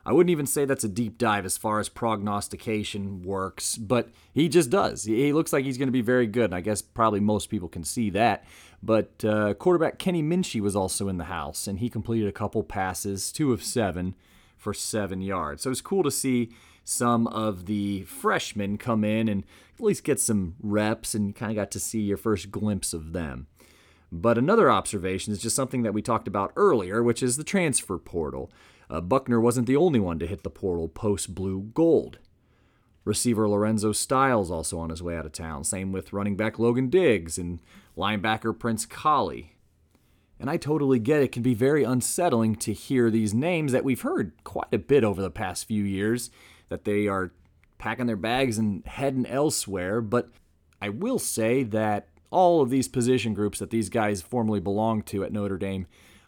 I 0.06 0.12
wouldn't 0.12 0.30
even 0.30 0.46
say 0.46 0.64
that's 0.64 0.84
a 0.84 0.88
deep 0.88 1.18
dive 1.18 1.44
as 1.44 1.58
far 1.58 1.80
as 1.80 1.88
prognostication 1.88 3.22
works, 3.22 3.76
but 3.76 4.08
he 4.32 4.48
just 4.48 4.70
does. 4.70 5.02
He 5.02 5.32
looks 5.32 5.52
like 5.52 5.64
he's 5.64 5.78
going 5.78 5.88
to 5.88 5.92
be 5.92 6.00
very 6.00 6.28
good, 6.28 6.44
and 6.44 6.54
I 6.54 6.60
guess 6.60 6.80
probably 6.80 7.18
most 7.18 7.50
people 7.50 7.68
can 7.68 7.82
see 7.82 8.10
that. 8.10 8.44
But 8.80 9.24
uh, 9.24 9.54
quarterback 9.54 9.98
Kenny 9.98 10.22
Minchey 10.22 10.60
was 10.60 10.76
also 10.76 11.08
in 11.08 11.18
the 11.18 11.24
house, 11.24 11.66
and 11.66 11.80
he 11.80 11.90
completed 11.90 12.28
a 12.28 12.32
couple 12.32 12.62
passes, 12.62 13.32
two 13.32 13.52
of 13.52 13.64
seven, 13.64 14.14
for 14.56 14.72
seven 14.72 15.22
yards. 15.22 15.62
So 15.62 15.68
it 15.68 15.70
was 15.70 15.80
cool 15.80 16.04
to 16.04 16.10
see 16.12 16.50
some 16.84 17.26
of 17.26 17.66
the 17.66 18.04
freshmen 18.04 18.78
come 18.78 19.02
in 19.02 19.28
and 19.28 19.42
at 19.74 19.84
least 19.84 20.04
get 20.04 20.20
some 20.20 20.54
reps, 20.62 21.16
and 21.16 21.34
kind 21.34 21.50
of 21.50 21.56
got 21.56 21.72
to 21.72 21.80
see 21.80 22.00
your 22.02 22.16
first 22.16 22.52
glimpse 22.52 22.92
of 22.92 23.12
them. 23.12 23.48
But 24.12 24.38
another 24.38 24.70
observation 24.70 25.32
is 25.32 25.42
just 25.42 25.56
something 25.56 25.82
that 25.82 25.92
we 25.92 26.00
talked 26.00 26.28
about 26.28 26.52
earlier, 26.54 27.02
which 27.02 27.24
is 27.24 27.36
the 27.36 27.42
transfer 27.42 27.98
portal. 27.98 28.52
Uh, 28.88 29.00
Buchner 29.00 29.40
wasn't 29.40 29.66
the 29.66 29.76
only 29.76 30.00
one 30.00 30.18
to 30.18 30.26
hit 30.26 30.42
the 30.42 30.50
portal 30.50 30.88
post 30.88 31.34
blue 31.34 31.70
gold. 31.74 32.18
Receiver 33.04 33.48
Lorenzo 33.48 33.92
Styles 33.92 34.50
also 34.50 34.78
on 34.78 34.90
his 34.90 35.02
way 35.02 35.16
out 35.16 35.26
of 35.26 35.32
town. 35.32 35.62
Same 35.64 35.92
with 35.92 36.12
running 36.12 36.36
back 36.36 36.58
Logan 36.58 36.88
Diggs 36.88 37.38
and 37.38 37.60
linebacker 37.96 38.56
Prince 38.58 38.84
Kollie. 38.84 39.52
And 40.38 40.50
I 40.50 40.56
totally 40.56 40.98
get 40.98 41.22
it 41.22 41.32
can 41.32 41.42
be 41.42 41.54
very 41.54 41.84
unsettling 41.84 42.56
to 42.56 42.72
hear 42.72 43.10
these 43.10 43.32
names 43.32 43.72
that 43.72 43.84
we've 43.84 44.02
heard 44.02 44.32
quite 44.44 44.72
a 44.72 44.78
bit 44.78 45.04
over 45.04 45.22
the 45.22 45.30
past 45.30 45.66
few 45.66 45.84
years 45.84 46.30
that 46.68 46.84
they 46.84 47.06
are 47.06 47.32
packing 47.78 48.06
their 48.06 48.16
bags 48.16 48.58
and 48.58 48.84
heading 48.86 49.24
elsewhere. 49.24 50.00
But 50.00 50.30
I 50.82 50.88
will 50.88 51.18
say 51.18 51.62
that 51.62 52.08
all 52.30 52.60
of 52.60 52.70
these 52.70 52.88
position 52.88 53.34
groups 53.34 53.60
that 53.60 53.70
these 53.70 53.88
guys 53.88 54.20
formerly 54.20 54.60
belonged 54.60 55.06
to 55.06 55.24
at 55.24 55.32
Notre 55.32 55.56
Dame 55.56 55.86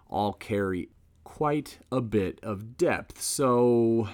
all 0.08 0.32
carry 0.32 0.88
quite 1.28 1.78
a 1.92 2.00
bit 2.00 2.40
of 2.42 2.78
depth. 2.78 3.20
So 3.20 4.08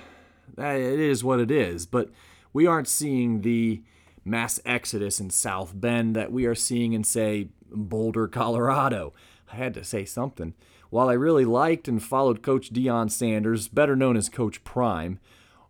that 0.56 0.74
it 0.74 0.98
is 0.98 1.22
what 1.22 1.38
it 1.38 1.50
is. 1.50 1.86
But 1.86 2.10
we 2.52 2.66
aren't 2.66 2.88
seeing 2.88 3.42
the 3.42 3.82
mass 4.24 4.58
exodus 4.66 5.20
in 5.20 5.30
South 5.30 5.72
Bend 5.74 6.16
that 6.16 6.32
we 6.32 6.44
are 6.44 6.56
seeing 6.56 6.92
in, 6.92 7.04
say, 7.04 7.48
Boulder, 7.70 8.26
Colorado. 8.26 9.14
I 9.52 9.54
had 9.56 9.74
to 9.74 9.84
say 9.84 10.04
something. 10.04 10.54
While 10.90 11.08
I 11.08 11.12
really 11.12 11.44
liked 11.44 11.86
and 11.86 12.02
followed 12.02 12.42
Coach 12.42 12.72
Deion 12.72 13.10
Sanders, 13.10 13.68
better 13.68 13.94
known 13.94 14.16
as 14.16 14.28
Coach 14.28 14.64
Prime, 14.64 15.20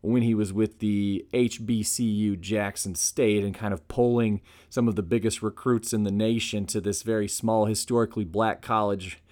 when 0.01 0.23
he 0.23 0.35
was 0.35 0.53
with 0.53 0.79
the 0.79 1.27
HBCU 1.35 2.41
Jackson 2.41 2.95
State 2.95 3.45
and 3.45 3.55
kind 3.55 3.75
of 3.75 3.87
polling 3.87 4.41
some 4.71 4.89
of 4.89 4.97
the 4.97 5.03
biggest 5.03 5.43
recruits 5.43 5.93
in 5.93 6.05
the 6.05 6.11
nation 6.11 6.65
to 6.67 6.81
this 6.81 7.03
very 7.03 7.29
small, 7.29 7.67
historically 7.67 8.25
black 8.25 8.63
college 8.63 9.23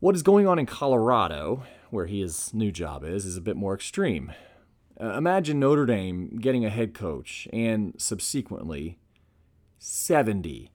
what 0.00 0.14
is 0.14 0.22
going 0.22 0.46
on 0.46 0.58
in 0.58 0.66
Colorado, 0.66 1.62
where 1.90 2.06
his 2.06 2.52
new 2.52 2.70
job 2.70 3.04
is, 3.04 3.24
is 3.24 3.36
a 3.36 3.42
bit 3.42 3.56
more 3.56 3.74
extreme. 3.74 4.32
Uh, 5.00 5.14
imagine 5.16 5.58
Notre 5.58 5.86
Dame 5.86 6.36
getting 6.38 6.64
a 6.64 6.70
head 6.70 6.94
coach 6.94 7.48
and 7.52 7.94
subsequently 7.96 8.98
70 9.78 10.70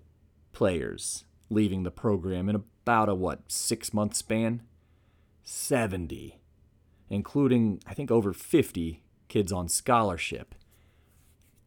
players 0.53 1.25
leaving 1.49 1.83
the 1.83 1.91
program 1.91 2.49
in 2.49 2.55
about 2.55 3.09
a 3.09 3.15
what, 3.15 3.51
six 3.51 3.93
month 3.93 4.15
span? 4.15 4.63
70, 5.43 6.39
including, 7.09 7.81
I 7.85 7.93
think, 7.93 8.11
over 8.11 8.33
50 8.33 9.03
kids 9.27 9.51
on 9.51 9.67
scholarship. 9.67 10.55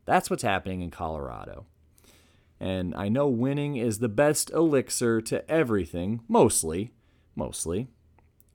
That's 0.06 0.30
what's 0.30 0.42
happening 0.42 0.80
in 0.80 0.90
Colorado. 0.90 1.66
And 2.60 2.94
I 2.94 3.08
know 3.08 3.28
winning 3.28 3.76
is 3.76 3.98
the 3.98 4.08
best 4.08 4.50
elixir 4.50 5.20
to 5.22 5.48
everything, 5.50 6.20
mostly 6.28 6.92
mostly. 7.36 7.88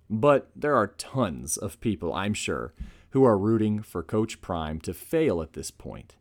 But 0.10 0.50
there 0.56 0.76
are 0.76 0.88
tons 0.88 1.58
of 1.58 1.80
people, 1.80 2.14
I'm 2.14 2.34
sure, 2.34 2.74
who 3.12 3.24
are 3.24 3.38
rooting 3.38 3.82
for 3.82 4.04
Coach 4.04 4.42
Prime 4.42 4.80
to 4.82 4.94
fail 4.94 5.42
at 5.42 5.54
this 5.54 5.72
point. 5.72 6.16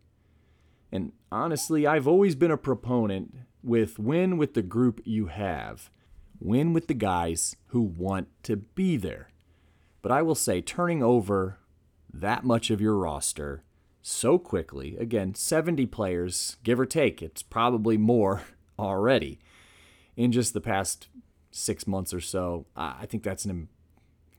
And 0.93 1.13
honestly, 1.31 1.87
I've 1.87 2.09
always 2.09 2.35
been 2.35 2.51
a 2.51 2.57
proponent 2.57 3.35
with 3.63 3.99
win 3.99 4.37
with 4.37 4.55
the 4.55 4.63
group 4.63 5.01
you 5.05 5.27
have, 5.27 5.91
win 6.41 6.73
with 6.73 6.87
the 6.87 6.95
guys 6.95 7.57
who 7.67 7.81
want 7.81 8.29
to 8.45 8.57
be 8.57 8.97
there. 8.97 9.31
But 10.01 10.13
I 10.13 10.23
will 10.23 10.35
say, 10.35 10.61
turning 10.61 11.03
over 11.03 11.59
that 12.13 12.45
much 12.45 12.71
of 12.71 12.81
your 12.81 12.97
roster 12.97 13.63
so 14.01 14.39
quickly, 14.39 14.97
again, 14.97 15.35
70 15.35 15.87
players, 15.87 16.57
give 16.63 16.81
or 16.81 16.87
take, 16.87 17.21
it's 17.21 17.43
probably 17.43 17.97
more 17.99 18.43
already, 18.79 19.39
in 20.17 20.33
just 20.33 20.55
the 20.55 20.61
past 20.61 21.09
six 21.51 21.87
months 21.87 22.13
or 22.13 22.21
so. 22.21 22.67
I 22.77 23.07
think 23.07 23.23
that's 23.23 23.45
an, 23.45 23.69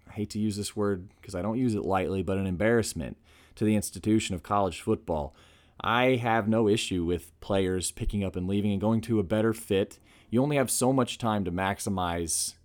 I 0.10 0.14
hate 0.14 0.30
to 0.32 0.40
use 0.40 0.58
this 0.58 0.76
word 0.76 1.10
because 1.20 1.36
I 1.36 1.42
don't 1.42 1.58
use 1.58 1.76
it 1.76 1.84
lightly, 1.84 2.24
but 2.24 2.38
an 2.38 2.48
embarrassment 2.48 3.18
to 3.56 3.66
the 3.66 3.76
institution 3.76 4.36
of 4.36 4.44
college 4.44 4.82
football. 4.82 5.36
I 5.82 6.16
have 6.16 6.48
no 6.48 6.68
issue 6.68 7.06
with 7.06 7.38
players 7.40 7.92
picking 7.92 8.24
up 8.24 8.36
and 8.36 8.48
leaving 8.48 8.72
and 8.72 8.82
going 8.82 9.02
to 9.02 9.20
a 9.20 9.24
better 9.24 9.54
fit. 9.54 10.00
You 10.30 10.44
only 10.44 10.58
have 10.58 10.70
so 10.70 10.92
much 10.92 11.18
time 11.18 11.46
to 11.46 11.52
maximize 11.52 12.56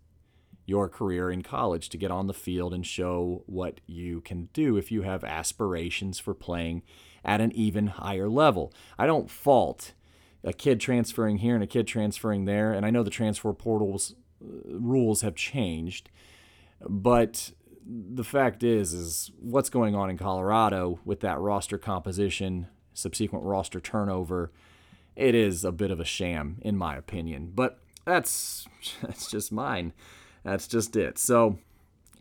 your 0.67 0.89
career 0.89 1.31
in 1.31 1.43
college 1.43 1.89
to 1.91 1.99
get 1.99 2.11
on 2.11 2.27
the 2.27 2.35
field 2.35 2.73
and 2.73 2.87
show 2.87 3.43
what 3.47 3.81
you 3.87 4.21
can 4.23 4.49
do 4.53 4.77
if 4.77 4.91
you 4.91 5.03
have 5.03 5.23
aspirations 5.23 6.19
for 6.19 6.35
playing 6.35 6.83
at 7.25 7.41
an 7.41 7.53
even 7.53 7.87
higher 7.87 8.29
level. 8.29 8.73
I 8.99 9.07
don't 9.07 9.31
fault 9.31 9.93
a 10.43 10.53
kid 10.53 10.81
transferring 10.81 11.39
here 11.39 11.55
and 11.55 11.65
a 11.65 11.67
kid 11.67 11.87
transferring 11.87 12.45
there, 12.45 12.73
and 12.73 12.85
I 12.85 12.91
know 12.91 13.03
the 13.03 13.11
transfer 13.11 13.53
portals 13.53 14.15
rules 14.67 15.23
have 15.23 15.35
changed. 15.35 16.11
But 16.81 17.53
the 17.87 18.25
fact 18.25 18.63
is, 18.63 18.93
is 18.93 19.31
what's 19.41 19.71
going 19.71 19.95
on 19.95 20.11
in 20.11 20.19
Colorado 20.19 21.01
with 21.05 21.21
that 21.21 21.39
roster 21.39 21.79
composition, 21.79 22.69
subsequent 22.93 23.45
roster 23.45 23.81
turnover, 23.81 24.53
it 25.17 25.35
is 25.35 25.65
a 25.65 25.73
bit 25.73 25.91
of 25.91 26.01
a 26.01 26.05
sham, 26.05 26.59
in 26.63 26.77
my 26.77 26.97
opinion. 26.97 27.53
But 27.55 27.79
that's 28.05 28.67
that's 29.03 29.31
just 29.31 29.53
mine. 29.53 29.93
That's 30.43 30.67
just 30.67 30.97
it. 30.97 31.19
So, 31.19 31.59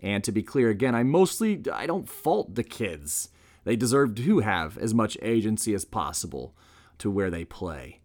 and 0.02 0.24
to 0.24 0.32
be 0.32 0.44
clear 0.44 0.70
again, 0.70 0.96
I 0.96 1.04
mostly 1.04 1.62
I 1.72 1.86
don't 1.86 2.08
fault 2.10 2.56
the 2.56 2.64
kids. 2.64 3.30
They 3.66 3.76
deserve 3.76 4.16
to 4.16 4.40
have 4.40 4.78
as 4.78 4.94
much 4.94 5.18
agency 5.22 5.74
as 5.74 5.86
possible 5.86 6.54
to 6.98 7.10
where 7.10 7.30
they 7.30 7.46
play 7.46 8.02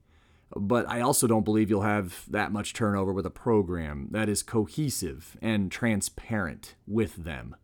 but 0.57 0.89
I 0.89 1.01
also 1.01 1.27
don't 1.27 1.45
believe 1.45 1.71
you'll 1.71 1.83
have 1.83 2.25
that 2.29 2.53
much 2.53 2.73
turnover 2.73 3.13
with 3.13 3.27
a 3.27 3.31
program 3.31 4.09
that 4.13 4.29
is 4.29 4.43
cohesive 4.43 5.37
and 5.43 5.71
transparent 5.71 6.75
with 6.87 7.17
them. 7.17 7.55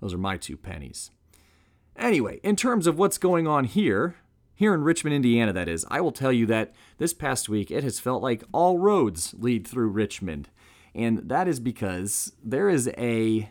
Those 0.00 0.14
are 0.14 0.18
my 0.18 0.36
two 0.36 0.56
pennies. 0.56 1.10
Anyway, 1.96 2.40
in 2.42 2.56
terms 2.56 2.86
of 2.86 2.98
what's 2.98 3.18
going 3.18 3.46
on 3.46 3.64
here, 3.64 4.16
here 4.54 4.74
in 4.74 4.82
Richmond, 4.82 5.14
Indiana, 5.14 5.52
that 5.52 5.68
is, 5.68 5.84
I 5.90 6.00
will 6.00 6.12
tell 6.12 6.32
you 6.32 6.46
that 6.46 6.74
this 6.98 7.12
past 7.12 7.48
week 7.48 7.70
it 7.70 7.84
has 7.84 8.00
felt 8.00 8.22
like 8.22 8.44
all 8.52 8.78
roads 8.78 9.34
lead 9.38 9.66
through 9.66 9.88
Richmond. 9.88 10.48
And 10.94 11.28
that 11.28 11.48
is 11.48 11.60
because 11.60 12.32
there 12.42 12.68
is 12.68 12.88
a 12.96 13.50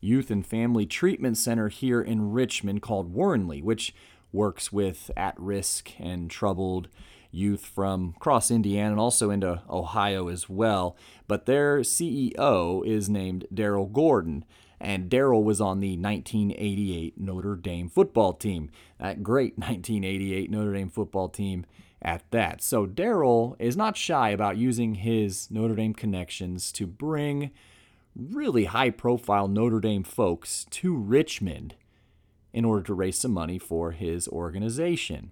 youth 0.00 0.30
and 0.30 0.46
family 0.46 0.86
treatment 0.86 1.36
center 1.36 1.68
here 1.68 2.00
in 2.00 2.32
Richmond 2.32 2.82
called 2.82 3.14
Wernle, 3.14 3.62
which 3.62 3.94
works 4.32 4.72
with 4.72 5.10
at 5.16 5.38
risk 5.38 5.92
and 5.98 6.30
troubled 6.30 6.88
youth 7.30 7.64
from 7.64 8.14
across 8.16 8.50
Indiana 8.50 8.92
and 8.92 9.00
also 9.00 9.30
into 9.30 9.62
Ohio 9.68 10.28
as 10.28 10.48
well. 10.48 10.96
But 11.28 11.46
their 11.46 11.80
CEO 11.80 12.84
is 12.86 13.08
named 13.08 13.46
Darrell 13.52 13.86
Gordon. 13.86 14.44
And 14.80 15.10
Darrell 15.10 15.44
was 15.44 15.60
on 15.60 15.80
the 15.80 15.96
1988 15.96 17.20
Notre 17.20 17.56
Dame 17.56 17.88
football 17.88 18.32
team. 18.32 18.70
That 18.98 19.22
great 19.22 19.52
1988 19.58 20.50
Notre 20.50 20.72
Dame 20.72 20.88
football 20.88 21.28
team 21.28 21.66
at 22.02 22.22
that. 22.30 22.62
So 22.62 22.86
Darrell 22.86 23.56
is 23.58 23.76
not 23.76 23.96
shy 23.96 24.30
about 24.30 24.56
using 24.56 24.96
his 24.96 25.50
Notre 25.50 25.74
Dame 25.74 25.94
connections 25.94 26.72
to 26.72 26.86
bring 26.86 27.50
really 28.16 28.64
high 28.64 28.90
profile 28.90 29.48
Notre 29.48 29.80
Dame 29.80 30.02
folks 30.02 30.66
to 30.70 30.96
Richmond 30.96 31.74
in 32.52 32.64
order 32.64 32.82
to 32.82 32.94
raise 32.94 33.18
some 33.18 33.32
money 33.32 33.58
for 33.58 33.92
his 33.92 34.26
organization. 34.28 35.30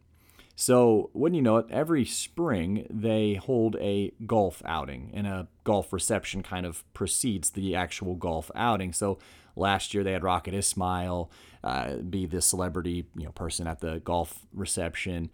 So, 0.61 1.11
wouldn't 1.14 1.37
you 1.37 1.42
know 1.42 1.59
it, 1.59 1.66
every 1.71 2.05
spring 2.05 2.85
they 2.90 3.35
hold 3.35 3.77
a 3.77 4.12
golf 4.27 4.61
outing, 4.64 5.12
and 5.14 5.25
a 5.25 5.47
golf 5.62 5.92
reception 5.92 6.42
kind 6.42 6.66
of 6.66 6.83
precedes 6.94 7.51
the 7.51 7.77
actual 7.77 8.16
golf 8.16 8.51
outing. 8.57 8.92
So, 8.92 9.21
last 9.55 9.94
year 9.94 10.03
they 10.03 10.11
had 10.11 10.25
Rocket 10.25 10.55
Ismail 10.55 11.31
uh, 11.62 11.99
be 11.99 12.27
the 12.27 12.42
celebrity 12.42 13.07
you 13.16 13.27
know 13.27 13.31
person 13.31 13.68
at 13.68 13.79
the 13.79 14.01
golf 14.01 14.47
reception. 14.53 15.31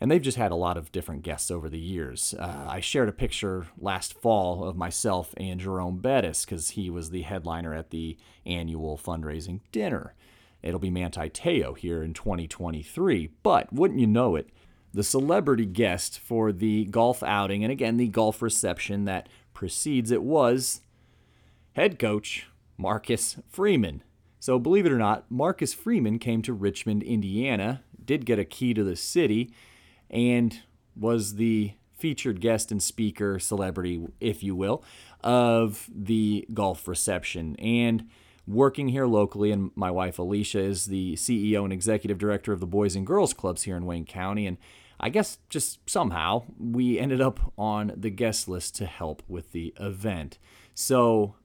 And 0.00 0.08
they've 0.08 0.22
just 0.22 0.38
had 0.38 0.52
a 0.52 0.56
lot 0.56 0.76
of 0.76 0.92
different 0.92 1.22
guests 1.22 1.50
over 1.50 1.68
the 1.68 1.80
years. 1.80 2.32
Uh, 2.38 2.66
I 2.68 2.78
shared 2.78 3.08
a 3.08 3.12
picture 3.12 3.66
last 3.80 4.14
fall 4.14 4.62
of 4.62 4.76
myself 4.76 5.34
and 5.38 5.58
Jerome 5.58 5.98
Bettis 5.98 6.44
because 6.44 6.70
he 6.70 6.88
was 6.88 7.10
the 7.10 7.22
headliner 7.22 7.74
at 7.74 7.90
the 7.90 8.16
annual 8.46 8.96
fundraising 8.96 9.58
dinner. 9.72 10.14
It'll 10.62 10.80
be 10.80 10.90
Manti 10.90 11.28
Te'o 11.28 11.76
here 11.76 12.02
in 12.02 12.14
2023. 12.14 13.30
But 13.42 13.72
wouldn't 13.72 14.00
you 14.00 14.06
know 14.06 14.36
it, 14.36 14.50
the 14.94 15.02
celebrity 15.02 15.66
guest 15.66 16.18
for 16.18 16.52
the 16.52 16.84
golf 16.86 17.22
outing, 17.22 17.64
and 17.64 17.72
again, 17.72 17.96
the 17.96 18.08
golf 18.08 18.42
reception 18.42 19.04
that 19.06 19.28
precedes 19.54 20.10
it 20.10 20.22
was 20.22 20.82
head 21.72 21.98
coach 21.98 22.46
Marcus 22.76 23.36
Freeman. 23.48 24.02
So, 24.38 24.58
believe 24.58 24.86
it 24.86 24.92
or 24.92 24.98
not, 24.98 25.30
Marcus 25.30 25.72
Freeman 25.72 26.18
came 26.18 26.42
to 26.42 26.52
Richmond, 26.52 27.02
Indiana, 27.04 27.82
did 28.04 28.26
get 28.26 28.38
a 28.38 28.44
key 28.44 28.74
to 28.74 28.82
the 28.82 28.96
city, 28.96 29.54
and 30.10 30.60
was 30.96 31.36
the 31.36 31.74
featured 31.96 32.40
guest 32.40 32.72
and 32.72 32.82
speaker, 32.82 33.38
celebrity, 33.38 34.04
if 34.20 34.42
you 34.42 34.56
will, 34.56 34.82
of 35.22 35.88
the 35.94 36.44
golf 36.52 36.88
reception. 36.88 37.54
And 37.56 38.10
working 38.46 38.88
here 38.88 39.06
locally, 39.06 39.50
and 39.50 39.70
my 39.74 39.90
wife 39.90 40.18
Alicia 40.18 40.60
is 40.60 40.86
the 40.86 41.14
CEO 41.14 41.64
and 41.64 41.72
executive 41.72 42.18
director 42.18 42.52
of 42.52 42.60
the 42.60 42.66
Boys 42.66 42.96
and 42.96 43.06
Girls 43.06 43.32
Clubs 43.32 43.62
here 43.62 43.76
in 43.76 43.86
Wayne 43.86 44.04
County. 44.04 44.46
And 44.46 44.58
I 44.98 45.08
guess 45.08 45.38
just 45.48 45.88
somehow 45.88 46.44
we 46.58 46.98
ended 46.98 47.20
up 47.20 47.52
on 47.56 47.92
the 47.96 48.10
guest 48.10 48.48
list 48.48 48.76
to 48.76 48.86
help 48.86 49.22
with 49.28 49.52
the 49.52 49.74
event. 49.80 50.38
So 50.74 51.36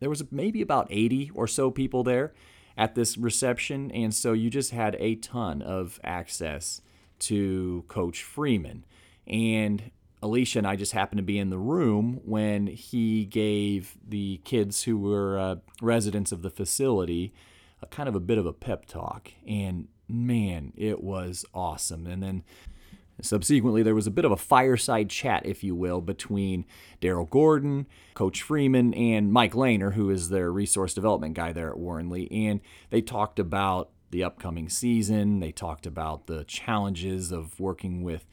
there 0.00 0.10
was 0.10 0.30
maybe 0.30 0.62
about 0.62 0.86
80 0.90 1.30
or 1.34 1.46
so 1.46 1.70
people 1.70 2.02
there 2.02 2.32
at 2.76 2.94
this 2.94 3.18
reception. 3.18 3.90
And 3.90 4.14
so 4.14 4.32
you 4.32 4.50
just 4.50 4.70
had 4.70 4.96
a 4.98 5.16
ton 5.16 5.62
of 5.62 6.00
access 6.04 6.80
to 7.20 7.84
Coach 7.88 8.22
Freeman. 8.22 8.84
And 9.26 9.90
Alicia 10.22 10.58
and 10.58 10.66
I 10.66 10.76
just 10.76 10.92
happened 10.92 11.18
to 11.18 11.24
be 11.24 11.38
in 11.38 11.50
the 11.50 11.58
room 11.58 12.20
when 12.24 12.66
he 12.66 13.24
gave 13.24 13.96
the 14.06 14.40
kids 14.44 14.82
who 14.82 14.98
were 14.98 15.38
uh, 15.38 15.56
residents 15.80 16.32
of 16.32 16.42
the 16.42 16.50
facility 16.50 17.32
a 17.80 17.86
kind 17.86 18.08
of 18.08 18.14
a 18.14 18.20
bit 18.20 18.38
of 18.38 18.46
a 18.46 18.52
pep 18.52 18.86
talk. 18.86 19.30
And 19.46 19.88
man, 20.08 20.72
it 20.76 21.02
was 21.02 21.44
awesome. 21.54 22.06
And 22.06 22.22
then 22.22 22.42
subsequently, 23.20 23.82
there 23.82 23.94
was 23.94 24.06
a 24.06 24.12
bit 24.12 24.24
of 24.24 24.32
a 24.32 24.36
fireside 24.36 25.10
chat, 25.10 25.46
if 25.46 25.62
you 25.62 25.74
will, 25.74 26.00
between 26.00 26.64
Darrell 27.00 27.26
Gordon, 27.26 27.86
Coach 28.14 28.42
Freeman, 28.42 28.94
and 28.94 29.32
Mike 29.32 29.54
Laner, 29.54 29.94
who 29.94 30.10
is 30.10 30.28
their 30.28 30.50
resource 30.50 30.94
development 30.94 31.34
guy 31.34 31.52
there 31.52 31.70
at 31.70 31.78
Wernle. 31.78 32.28
And 32.30 32.60
they 32.90 33.00
talked 33.00 33.38
about 33.38 33.90
the 34.10 34.24
upcoming 34.24 34.68
season. 34.68 35.40
They 35.40 35.52
talked 35.52 35.86
about 35.86 36.26
the 36.26 36.44
challenges 36.44 37.30
of 37.30 37.60
working 37.60 38.02
with 38.02 38.26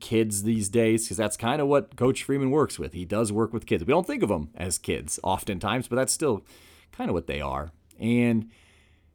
kids 0.00 0.44
these 0.44 0.68
days 0.68 1.04
because 1.04 1.16
that's 1.16 1.36
kind 1.36 1.60
of 1.60 1.68
what 1.68 1.96
Coach 1.96 2.22
Freeman 2.22 2.50
works 2.50 2.78
with. 2.78 2.92
He 2.92 3.04
does 3.04 3.32
work 3.32 3.52
with 3.52 3.66
kids. 3.66 3.84
We 3.84 3.92
don't 3.92 4.06
think 4.06 4.22
of 4.22 4.28
them 4.28 4.50
as 4.54 4.78
kids 4.78 5.18
oftentimes, 5.22 5.88
but 5.88 5.96
that's 5.96 6.12
still 6.12 6.44
kind 6.92 7.10
of 7.10 7.14
what 7.14 7.26
they 7.26 7.40
are. 7.40 7.72
And 7.98 8.50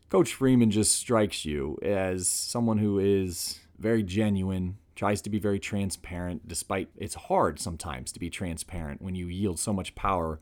Coach 0.09 0.33
Freeman 0.33 0.71
just 0.71 0.93
strikes 0.93 1.45
you 1.45 1.77
as 1.81 2.27
someone 2.27 2.77
who 2.77 2.99
is 2.99 3.59
very 3.79 4.03
genuine, 4.03 4.77
tries 4.95 5.21
to 5.21 5.29
be 5.29 5.39
very 5.39 5.59
transparent, 5.59 6.47
despite 6.47 6.89
it's 6.97 7.15
hard 7.15 7.59
sometimes 7.59 8.11
to 8.11 8.19
be 8.19 8.29
transparent 8.29 9.01
when 9.01 9.15
you 9.15 9.27
yield 9.27 9.59
so 9.59 9.71
much 9.71 9.95
power 9.95 10.39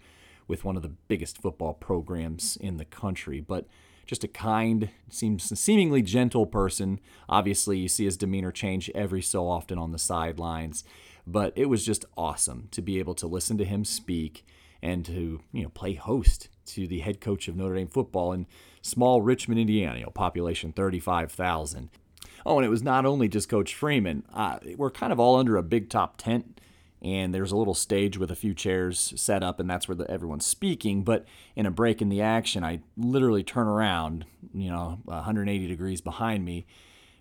with 0.47 0.63
one 0.63 0.75
of 0.75 0.81
the 0.81 0.93
biggest 1.07 1.39
football 1.39 1.73
programs 1.73 2.57
in 2.57 2.77
the 2.77 2.85
country. 2.85 3.39
But 3.39 3.67
just 4.05 4.23
a 4.23 4.27
kind, 4.27 4.89
seems 5.09 5.57
seemingly 5.59 6.01
gentle 6.01 6.45
person. 6.45 6.99
Obviously, 7.27 7.77
you 7.77 7.87
see 7.87 8.05
his 8.05 8.17
demeanor 8.17 8.51
change 8.51 8.89
every 8.93 9.21
so 9.21 9.47
often 9.47 9.77
on 9.77 9.91
the 9.91 9.97
sidelines, 9.97 10.83
but 11.25 11.53
it 11.55 11.65
was 11.65 11.85
just 11.85 12.05
awesome 12.17 12.67
to 12.71 12.81
be 12.81 12.99
able 12.99 13.15
to 13.15 13.27
listen 13.27 13.57
to 13.57 13.65
him 13.65 13.83
speak 13.83 14.45
and 14.81 15.05
to 15.05 15.41
you 15.51 15.63
know 15.63 15.69
play 15.69 15.93
host 15.93 16.49
to 16.65 16.87
the 16.87 16.99
head 16.99 17.21
coach 17.21 17.47
of 17.47 17.55
Notre 17.55 17.75
Dame 17.75 17.87
football 17.87 18.31
in 18.31 18.45
small 18.81 19.21
Richmond, 19.21 19.59
Indiana, 19.59 19.97
you 19.97 20.03
know, 20.05 20.11
population 20.11 20.71
35,000. 20.71 21.89
Oh, 22.45 22.57
and 22.57 22.65
it 22.65 22.69
was 22.69 22.83
not 22.83 23.05
only 23.05 23.27
just 23.27 23.49
Coach 23.49 23.73
Freeman. 23.73 24.23
Uh, 24.31 24.59
we're 24.75 24.91
kind 24.91 25.11
of 25.11 25.19
all 25.19 25.35
under 25.35 25.57
a 25.57 25.63
big 25.63 25.89
top 25.89 26.17
tent 26.17 26.59
and 27.05 27.35
there's 27.35 27.51
a 27.51 27.57
little 27.57 27.75
stage 27.75 28.17
with 28.17 28.31
a 28.31 28.35
few 28.35 28.55
chairs 28.55 29.13
set 29.15 29.43
up, 29.43 29.59
and 29.59 29.69
that's 29.69 29.87
where 29.87 29.95
the, 29.95 30.09
everyone's 30.09 30.45
speaking. 30.45 31.03
But 31.03 31.25
in 31.55 31.67
a 31.67 31.71
break 31.71 32.01
in 32.01 32.09
the 32.09 32.21
action, 32.21 32.63
I 32.63 32.79
literally 32.97 33.43
turn 33.43 33.67
around, 33.67 34.25
you 34.55 34.71
know, 34.71 34.99
180 35.05 35.67
degrees 35.67 36.01
behind 36.01 36.43
me, 36.43 36.65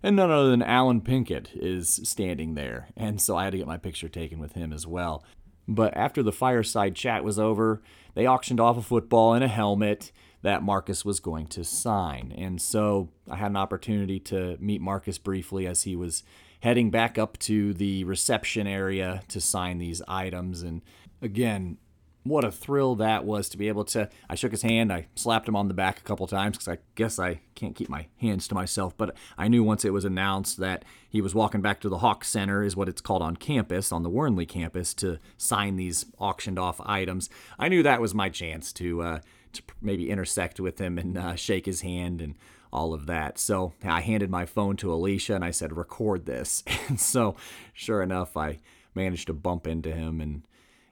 and 0.03 0.17
none 0.17 0.31
other 0.31 0.51
than 0.51 0.63
Allen 0.63 1.03
Pinkett 1.03 1.49
is 1.55 2.01
standing 2.03 2.55
there. 2.55 2.89
And 2.97 3.21
so 3.21 3.37
I 3.37 3.45
had 3.45 3.51
to 3.51 3.59
get 3.59 3.67
my 3.67 3.77
picture 3.77 4.09
taken 4.09 4.39
with 4.39 4.53
him 4.53 4.73
as 4.73 4.87
well. 4.87 5.23
But 5.69 5.95
after 5.95 6.23
the 6.23 6.33
fireside 6.33 6.95
chat 6.95 7.23
was 7.23 7.39
over, 7.39 7.83
they 8.15 8.27
auctioned 8.27 8.61
off 8.61 8.79
a 8.79 8.83
football 8.83 9.35
and 9.35 9.45
a 9.45 9.49
helmet 9.49 10.13
that 10.41 10.63
Marcus 10.63 11.05
was 11.05 11.21
going 11.21 11.47
to 11.49 11.65
sign. 11.65 12.35
And 12.37 12.61
so 12.61 13.11
I 13.31 13.37
had 13.37 13.51
an 13.51 13.57
opportunity 13.57 14.19
to 14.21 14.57
meet 14.61 14.81
Marcus 14.81 15.19
briefly 15.19 15.67
as 15.67 15.83
he 15.83 15.95
was 15.95 16.23
heading 16.65 16.89
back 16.89 17.19
up 17.19 17.39
to 17.39 17.75
the 17.75 18.03
reception 18.05 18.67
area 18.67 19.23
to 19.29 19.39
sign 19.39 19.77
these 19.77 20.01
items. 20.09 20.63
And 20.63 20.81
again, 21.21 21.77
what 22.23 22.43
a 22.43 22.51
thrill 22.51 22.95
that 22.95 23.27
was 23.27 23.51
to 23.51 23.59
be 23.59 23.69
able 23.69 23.85
to. 23.85 24.09
I 24.31 24.35
shook 24.35 24.53
his 24.53 24.63
hand, 24.63 24.91
I 24.91 25.09
slapped 25.15 25.47
him 25.47 25.57
on 25.57 25.69
the 25.69 25.75
back 25.75 25.99
a 25.99 26.03
couple 26.05 26.27
times 26.27 26.57
because 26.57 26.69
I 26.69 26.79
guess 26.95 27.19
I 27.19 27.43
can't 27.55 27.77
keep 27.77 27.91
my 27.91 28.07
hands 28.17 28.49
to 28.49 28.55
myself. 28.55 28.97
But 28.97 29.15
I 29.37 29.47
knew 29.47 29.63
once 29.63 29.85
it 29.85 29.93
was 29.93 30.07
announced 30.07 30.57
that 30.57 30.87
he 31.07 31.21
was 31.21 31.35
walking 31.35 31.61
back 31.61 31.83
to 31.83 31.91
the 31.91 31.99
Hawk 31.99 32.25
Center, 32.25 32.63
is 32.63 32.75
what 32.75 32.89
it's 32.89 33.03
called 33.03 33.21
on 33.21 33.37
campus, 33.37 33.93
on 33.93 34.03
the 34.03 34.09
Wernle 34.09 34.47
campus, 34.49 34.95
to 34.95 35.19
sign 35.37 35.77
these 35.77 36.07
auctioned 36.19 36.59
off 36.59 36.81
items. 36.87 37.29
I 37.59 37.69
knew 37.69 37.83
that 37.83 38.01
was 38.01 38.15
my 38.15 38.31
chance 38.31 38.73
to, 38.73 39.03
uh, 39.03 39.19
to 39.55 39.63
maybe 39.81 40.11
intersect 40.11 40.61
with 40.61 40.81
him 40.81 40.99
and 40.99 41.17
uh, 41.19 41.35
shake 41.35 41.67
his 41.67 41.81
hand 41.83 42.21
and 42.21 42.35
all 42.73 42.93
of 42.93 43.07
that. 43.07 43.39
So 43.39 43.73
I 43.85 44.01
handed 44.01 44.31
my 44.31 44.47
phone 44.47 44.77
to 44.79 44.93
Alicia 44.93 45.35
and 45.35 45.45
I 45.45 45.53
said, 45.53 45.77
record 45.77 46.27
this. 46.27 46.63
And 46.89 47.01
so 47.01 47.37
sure 47.73 48.03
enough, 48.03 48.37
I 48.37 48.59
managed 48.95 49.29
to 49.29 49.33
bump 49.33 49.67
into 49.67 49.91
him 49.91 50.21
and 50.21 50.47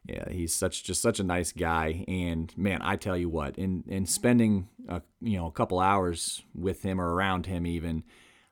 yeah, 0.09 0.29
he's 0.31 0.53
such 0.55 0.83
just 0.83 1.03
such 1.03 1.21
a 1.21 1.25
nice 1.25 1.53
guy. 1.53 2.05
And 2.09 2.53
man, 2.57 2.81
I 2.83 2.97
tell 2.97 3.17
you 3.17 3.29
what, 3.29 3.57
in 3.57 3.85
in 3.87 4.07
spending 4.07 4.69
a, 4.89 5.03
you 5.21 5.37
know 5.37 5.47
a 5.47 5.53
couple 5.53 5.79
hours 5.79 6.43
with 6.55 6.83
him 6.83 7.01
or 7.01 7.15
around 7.15 7.47
him, 7.47 7.67
even, 7.67 8.03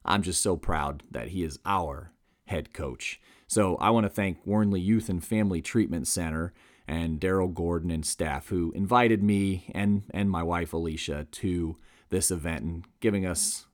I'm 0.05 0.23
just 0.23 0.42
so 0.42 0.57
proud 0.57 1.03
that 1.11 1.29
he 1.29 1.42
is 1.42 1.59
our 1.66 2.12
head 2.46 2.73
coach. 2.73 3.20
So 3.49 3.77
I 3.77 3.90
want 3.90 4.05
to 4.05 4.11
thank 4.11 4.38
Wernle 4.46 4.81
Youth 4.81 5.09
and 5.09 5.25
Family 5.25 5.61
Treatment 5.61 6.07
Center 6.07 6.53
and 6.90 7.20
Darrell 7.20 7.46
Gordon 7.46 7.92
and 7.92 8.05
staff 8.05 8.48
who 8.48 8.72
invited 8.72 9.22
me 9.22 9.70
and 9.72 10.03
and 10.11 10.29
my 10.29 10.42
wife 10.42 10.72
Alicia 10.72 11.29
to 11.31 11.76
this 12.09 12.33
event 12.33 12.64
and 12.64 12.85
giving 12.98 13.24
us 13.24 13.68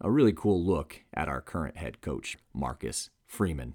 a 0.00 0.10
really 0.10 0.32
cool 0.32 0.64
look 0.64 1.02
at 1.12 1.28
our 1.28 1.42
current 1.42 1.76
head 1.76 2.00
coach, 2.00 2.38
Marcus 2.54 3.10
Freeman. 3.26 3.74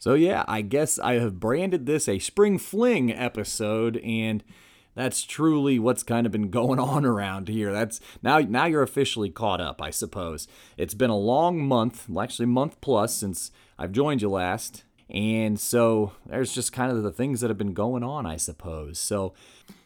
So, 0.00 0.14
yeah, 0.14 0.44
I 0.48 0.62
guess 0.62 0.98
I 0.98 1.14
have 1.14 1.38
branded 1.38 1.86
this 1.86 2.08
a 2.08 2.18
spring 2.18 2.58
fling 2.58 3.12
episode, 3.12 3.98
and 3.98 4.42
that's 4.96 5.22
truly 5.22 5.78
what's 5.78 6.02
kind 6.02 6.26
of 6.26 6.32
been 6.32 6.50
going 6.50 6.80
on 6.80 7.04
around 7.04 7.46
here. 7.46 7.72
That's 7.72 8.00
now 8.20 8.40
now 8.40 8.64
you're 8.64 8.82
officially 8.82 9.30
caught 9.30 9.60
up, 9.60 9.80
I 9.80 9.90
suppose. 9.90 10.48
It's 10.76 10.94
been 10.94 11.10
a 11.10 11.16
long 11.16 11.64
month, 11.64 12.08
actually 12.18 12.46
month 12.46 12.80
plus 12.80 13.14
since 13.14 13.52
I've 13.78 13.92
joined 13.92 14.22
you 14.22 14.28
last. 14.28 14.82
And 15.10 15.58
so 15.60 16.12
there's 16.26 16.54
just 16.54 16.72
kind 16.72 16.90
of 16.90 17.02
the 17.02 17.12
things 17.12 17.40
that 17.40 17.50
have 17.50 17.58
been 17.58 17.74
going 17.74 18.02
on, 18.02 18.26
I 18.26 18.36
suppose. 18.36 18.98
So 18.98 19.34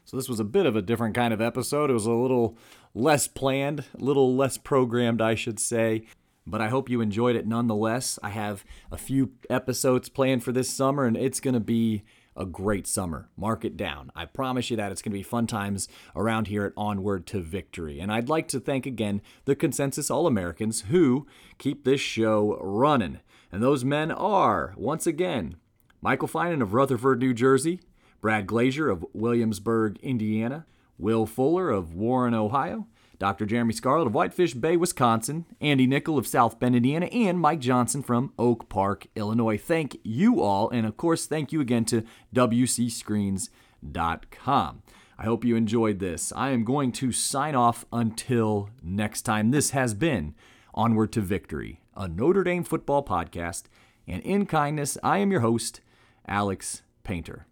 so 0.04 0.16
this 0.16 0.28
was 0.28 0.38
a 0.38 0.44
bit 0.44 0.66
of 0.66 0.76
a 0.76 0.82
different 0.82 1.16
kind 1.16 1.34
of 1.34 1.40
episode. 1.40 1.90
It 1.90 1.94
was 1.94 2.06
a 2.06 2.12
little 2.12 2.56
less 2.94 3.26
planned, 3.26 3.84
a 3.98 4.04
little 4.04 4.36
less 4.36 4.56
programmed, 4.56 5.20
I 5.20 5.34
should 5.34 5.58
say. 5.58 6.04
but 6.46 6.60
I 6.60 6.68
hope 6.68 6.88
you 6.88 7.00
enjoyed 7.00 7.36
it 7.36 7.46
nonetheless. 7.46 8.18
I 8.22 8.30
have 8.30 8.64
a 8.90 8.96
few 8.96 9.32
episodes 9.50 10.08
planned 10.08 10.44
for 10.44 10.52
this 10.52 10.70
summer, 10.70 11.04
and 11.04 11.16
it's 11.16 11.40
going 11.40 11.54
to 11.54 11.60
be 11.60 12.04
a 12.36 12.46
great 12.46 12.86
summer. 12.86 13.28
Mark 13.36 13.64
it 13.64 13.76
down. 13.76 14.12
I 14.14 14.26
promise 14.26 14.70
you 14.70 14.76
that 14.76 14.92
it's 14.92 15.02
going 15.02 15.12
to 15.12 15.18
be 15.18 15.22
fun 15.22 15.46
times 15.46 15.88
around 16.14 16.46
here 16.46 16.64
at 16.66 16.72
Onward 16.76 17.26
to 17.28 17.40
Victory. 17.40 17.98
And 17.98 18.12
I'd 18.12 18.28
like 18.28 18.46
to 18.48 18.60
thank 18.60 18.86
again 18.86 19.22
the 19.46 19.56
Consensus 19.56 20.10
All 20.10 20.26
Americans 20.26 20.82
who 20.82 21.26
keep 21.58 21.84
this 21.84 22.00
show 22.00 22.58
running. 22.60 23.20
And 23.52 23.62
those 23.62 23.84
men 23.84 24.10
are, 24.10 24.74
once 24.76 25.06
again, 25.06 25.56
Michael 26.00 26.28
Finan 26.28 26.62
of 26.62 26.74
Rutherford, 26.74 27.20
New 27.20 27.34
Jersey, 27.34 27.80
Brad 28.20 28.46
Glazier 28.46 28.88
of 28.88 29.04
Williamsburg, 29.12 29.98
Indiana, 30.02 30.66
Will 30.98 31.26
Fuller 31.26 31.70
of 31.70 31.94
Warren, 31.94 32.34
Ohio, 32.34 32.86
Dr. 33.18 33.46
Jeremy 33.46 33.72
Scarlett 33.72 34.08
of 34.08 34.14
Whitefish 34.14 34.52
Bay, 34.54 34.76
Wisconsin, 34.76 35.46
Andy 35.60 35.86
Nickel 35.86 36.18
of 36.18 36.26
South 36.26 36.60
Bend, 36.60 36.76
Indiana, 36.76 37.06
and 37.06 37.40
Mike 37.40 37.60
Johnson 37.60 38.02
from 38.02 38.34
Oak 38.38 38.68
Park, 38.68 39.06
Illinois. 39.16 39.56
Thank 39.56 39.98
you 40.02 40.42
all, 40.42 40.68
and 40.70 40.86
of 40.86 40.96
course, 40.96 41.26
thank 41.26 41.52
you 41.52 41.60
again 41.60 41.84
to 41.86 42.04
WCScreens.com. 42.34 44.82
I 45.18 45.24
hope 45.24 45.46
you 45.46 45.56
enjoyed 45.56 45.98
this. 45.98 46.30
I 46.36 46.50
am 46.50 46.64
going 46.64 46.92
to 46.92 47.10
sign 47.10 47.54
off 47.54 47.86
until 47.90 48.68
next 48.82 49.22
time. 49.22 49.50
This 49.50 49.70
has 49.70 49.94
been 49.94 50.34
Onward 50.74 51.10
to 51.12 51.22
Victory, 51.22 51.80
a 51.96 52.06
Notre 52.06 52.44
Dame 52.44 52.62
football 52.62 53.02
podcast, 53.02 53.64
and 54.06 54.22
in 54.22 54.46
kindness, 54.46 54.98
I 55.02 55.18
am 55.18 55.30
your 55.30 55.40
host, 55.40 55.80
Alex 56.28 56.82
Painter. 57.02 57.46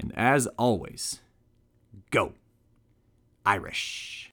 And 0.00 0.12
as 0.16 0.48
always, 0.58 1.20
go 2.10 2.32
Irish. 3.46 4.31